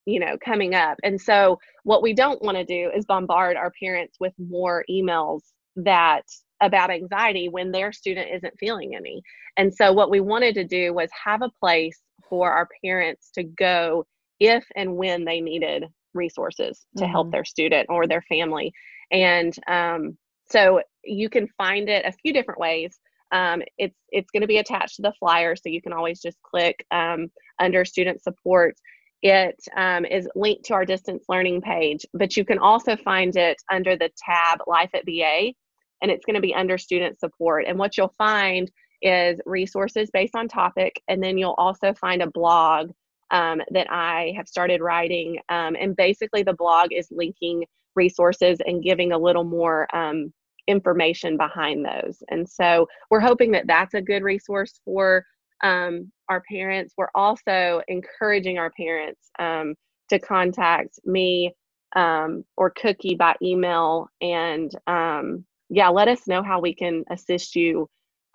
you 0.06 0.20
know 0.20 0.38
coming 0.44 0.74
up. 0.74 0.98
And 1.04 1.20
so 1.20 1.60
what 1.84 2.02
we 2.02 2.14
don't 2.14 2.42
want 2.42 2.58
to 2.58 2.66
do 2.66 2.92
is 2.96 3.06
bombard 3.06 3.58
our 3.58 3.72
parents 3.80 4.18
with 4.20 4.34
more 4.38 4.84
emails 4.90 5.42
that 5.76 6.24
about 6.62 6.92
anxiety 6.92 7.50
when 7.50 7.72
their 7.72 7.92
student 7.92 8.30
isn't 8.34 8.60
feeling 8.60 8.96
any. 8.96 9.22
And 9.58 9.74
so 9.74 9.92
what 9.92 10.10
we 10.10 10.22
wanted 10.22 10.56
to 10.56 10.64
do 10.64 10.94
was 10.94 11.10
have 11.24 11.42
a 11.42 11.52
place 11.60 12.00
for 12.30 12.52
our 12.52 12.68
parents 12.84 13.32
to 13.36 13.44
go 13.44 14.06
if 14.40 14.64
and 14.76 14.96
when 14.96 15.26
they 15.26 15.42
needed 15.42 15.86
resources 16.14 16.86
to 16.98 17.04
mm-hmm. 17.04 17.12
help 17.12 17.32
their 17.32 17.46
student 17.46 17.88
or 17.90 18.08
their 18.08 18.24
family. 18.30 18.72
And 19.12 19.54
um, 19.68 20.18
so 20.50 20.82
you 21.04 21.30
can 21.30 21.48
find 21.58 21.90
it 21.90 22.06
a 22.06 22.12
few 22.12 22.34
different 22.34 22.60
ways. 22.60 22.98
Um, 23.32 23.62
it's 23.78 23.98
it's 24.10 24.30
going 24.32 24.42
to 24.42 24.48
be 24.48 24.58
attached 24.58 24.98
to 24.98 25.02
the 25.02 25.14
flyer 25.20 25.56
so 25.56 25.70
you 25.70 25.82
can 25.82 25.94
always 25.94 26.22
just 26.22 26.38
click 26.44 26.86
um, 26.92 27.32
under 27.60 27.84
student 27.84 28.22
support 28.22 28.76
it 29.24 29.56
um, 29.78 30.06
is 30.06 30.28
linked 30.36 30.66
to 30.66 30.74
our 30.74 30.86
distance 30.86 31.24
learning 31.30 31.62
page, 31.62 32.06
but 32.14 32.36
you 32.36 32.44
can 32.44 32.60
also 32.60 32.98
find 32.98 33.36
it 33.38 33.58
under 33.72 33.96
the 33.96 34.12
tab 34.18 34.60
Life 34.68 34.90
at 34.94 35.06
BA, 35.06 35.54
and 36.02 36.12
it's 36.12 36.26
going 36.26 36.36
to 36.36 36.42
be 36.42 36.54
under 36.54 36.78
student 36.78 37.18
support. 37.20 37.66
And 37.66 37.80
what 37.80 37.98
you'll 37.98 38.14
find 38.18 38.70
is 39.02 39.40
resources 39.46 40.10
based 40.12 40.36
on 40.36 40.50
topic, 40.50 41.02
and 41.08 41.24
then 41.24 41.38
you'll 41.38 41.56
also 41.58 41.94
find 41.94 42.22
a 42.22 42.30
blog 42.32 42.92
um, 43.32 43.62
that 43.72 43.88
I 43.90 44.34
have 44.36 44.48
started 44.48 44.82
writing. 44.82 45.40
Um, 45.48 45.78
and 45.80 45.96
basically, 45.96 46.44
the 46.44 46.54
blog 46.54 46.92
is 46.92 47.08
linking 47.10 47.64
resources 47.96 48.60
and 48.66 48.84
giving 48.84 49.14
a 49.14 49.18
little 49.18 49.46
more 49.46 49.88
um, 49.96 50.34
information 50.68 51.38
behind 51.38 51.86
those. 51.86 52.22
And 52.30 52.48
so 52.48 52.88
we're 53.10 53.22
hoping 53.22 53.52
that 53.52 53.68
that's 53.68 53.94
a 53.94 54.02
good 54.02 54.24
resource 54.24 54.82
for 54.84 55.26
um, 55.62 56.12
our 56.30 56.42
parents. 56.50 56.94
We're 56.98 57.12
also 57.16 57.82
encouraging 57.88 58.58
our 58.58 58.72
parents 58.72 59.30
um, 59.40 59.76
to 60.10 60.20
contact 60.20 61.00
me 61.06 61.54
um, 61.96 62.44
or 62.58 62.72
Cookie 62.72 63.16
by 63.16 63.36
email 63.42 64.08
and 64.22 64.72
um, 64.88 65.46
yeah, 65.70 65.90
let 65.90 66.08
us 66.08 66.28
know 66.28 66.44
how 66.44 66.60
we 66.60 66.74
can 66.74 67.04
assist 67.10 67.56
you 67.56 67.88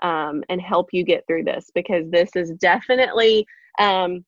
um, 0.02 0.44
and 0.48 0.60
help 0.60 0.88
you 0.92 1.04
get 1.04 1.24
through 1.26 1.44
this 1.44 1.70
because 1.74 2.08
this 2.10 2.30
is 2.36 2.50
definitely 2.52 3.46
um, 3.78 4.24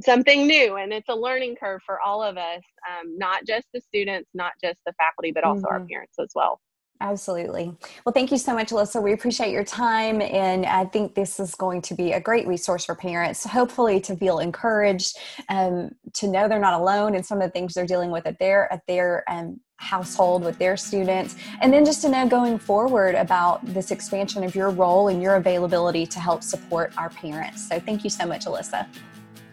something 0.00 0.46
new 0.46 0.76
and 0.76 0.92
it's 0.92 1.08
a 1.08 1.14
learning 1.14 1.56
curve 1.58 1.80
for 1.86 2.00
all 2.00 2.22
of 2.22 2.36
us, 2.36 2.62
not 3.04 3.46
just 3.46 3.66
the 3.72 3.80
students, 3.80 4.30
not 4.34 4.52
just 4.62 4.78
the 4.86 4.92
faculty, 4.94 5.32
but 5.32 5.44
also 5.44 5.62
mm-hmm. 5.62 5.74
our 5.74 5.86
parents 5.86 6.14
as 6.18 6.30
well. 6.34 6.60
Absolutely. 7.00 7.76
Well, 8.04 8.12
thank 8.12 8.30
you 8.30 8.38
so 8.38 8.54
much, 8.54 8.70
Alyssa. 8.70 9.02
We 9.02 9.12
appreciate 9.12 9.50
your 9.50 9.64
time. 9.64 10.22
And 10.22 10.64
I 10.64 10.84
think 10.84 11.14
this 11.14 11.40
is 11.40 11.54
going 11.54 11.82
to 11.82 11.94
be 11.94 12.12
a 12.12 12.20
great 12.20 12.46
resource 12.46 12.84
for 12.84 12.94
parents, 12.94 13.44
hopefully 13.44 14.00
to 14.02 14.16
feel 14.16 14.38
encouraged, 14.38 15.18
um, 15.48 15.94
to 16.14 16.28
know 16.28 16.48
they're 16.48 16.60
not 16.60 16.80
alone 16.80 17.14
in 17.14 17.22
some 17.22 17.40
of 17.40 17.44
the 17.44 17.50
things 17.50 17.74
they're 17.74 17.86
dealing 17.86 18.10
with 18.10 18.26
at 18.26 18.38
their, 18.38 18.72
at 18.72 18.86
their 18.86 19.24
um, 19.28 19.60
household 19.76 20.44
with 20.44 20.56
their 20.58 20.76
students. 20.76 21.36
And 21.60 21.72
then 21.72 21.84
just 21.84 22.00
to 22.02 22.08
know 22.08 22.28
going 22.28 22.58
forward 22.58 23.16
about 23.16 23.64
this 23.66 23.90
expansion 23.90 24.44
of 24.44 24.54
your 24.54 24.70
role 24.70 25.08
and 25.08 25.20
your 25.20 25.34
availability 25.34 26.06
to 26.06 26.20
help 26.20 26.42
support 26.42 26.92
our 26.96 27.10
parents. 27.10 27.68
So 27.68 27.80
thank 27.80 28.04
you 28.04 28.10
so 28.10 28.24
much, 28.24 28.46
Alyssa. 28.46 28.86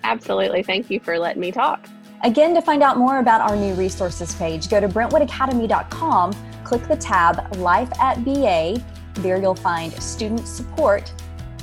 Absolutely. 0.04 0.64
Thank 0.64 0.90
you 0.90 1.00
for 1.00 1.18
letting 1.18 1.42
me 1.42 1.52
talk. 1.52 1.88
Again, 2.24 2.54
to 2.54 2.62
find 2.62 2.84
out 2.84 2.98
more 2.98 3.18
about 3.18 3.42
our 3.42 3.56
new 3.56 3.74
resources 3.74 4.36
page, 4.36 4.70
go 4.70 4.80
to 4.80 4.88
brentwoodacademy.com 4.88 6.51
click 6.72 6.88
the 6.88 6.96
tab 6.96 7.54
Life 7.58 7.92
at 8.00 8.24
BA. 8.24 8.82
There 9.16 9.36
you'll 9.36 9.56
find 9.56 9.92
student 10.02 10.48
support 10.48 11.12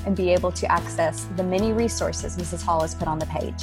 and 0.04 0.14
be 0.14 0.28
able 0.28 0.52
to 0.52 0.70
access 0.70 1.24
the 1.36 1.42
many 1.42 1.72
resources 1.72 2.36
Mrs. 2.36 2.62
Hall 2.62 2.82
has 2.82 2.94
put 2.94 3.08
on 3.08 3.18
the 3.18 3.24
page. 3.24 3.62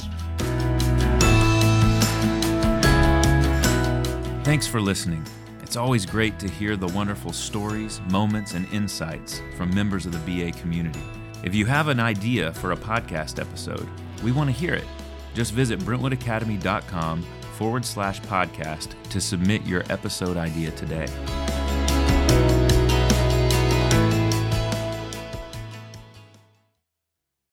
Thanks 4.44 4.66
for 4.66 4.80
listening. 4.80 5.24
It's 5.62 5.76
always 5.76 6.04
great 6.04 6.36
to 6.40 6.48
hear 6.48 6.76
the 6.76 6.88
wonderful 6.88 7.32
stories, 7.32 8.00
moments, 8.10 8.54
and 8.54 8.66
insights 8.72 9.40
from 9.56 9.72
members 9.72 10.04
of 10.04 10.10
the 10.10 10.18
BA 10.18 10.50
community. 10.58 11.04
If 11.44 11.54
you 11.54 11.64
have 11.66 11.86
an 11.86 12.00
idea 12.00 12.52
for 12.54 12.72
a 12.72 12.76
podcast 12.76 13.40
episode, 13.40 13.88
we 14.24 14.32
want 14.32 14.50
to 14.50 14.52
hear 14.52 14.74
it. 14.74 14.86
Just 15.32 15.52
visit 15.52 15.78
brentwoodacademy.com 15.78 17.24
forward 17.56 17.84
slash 17.84 18.20
podcast 18.22 18.88
to 19.10 19.20
submit 19.20 19.64
your 19.64 19.82
episode 19.90 20.36
idea 20.36 20.70
today. 20.72 21.06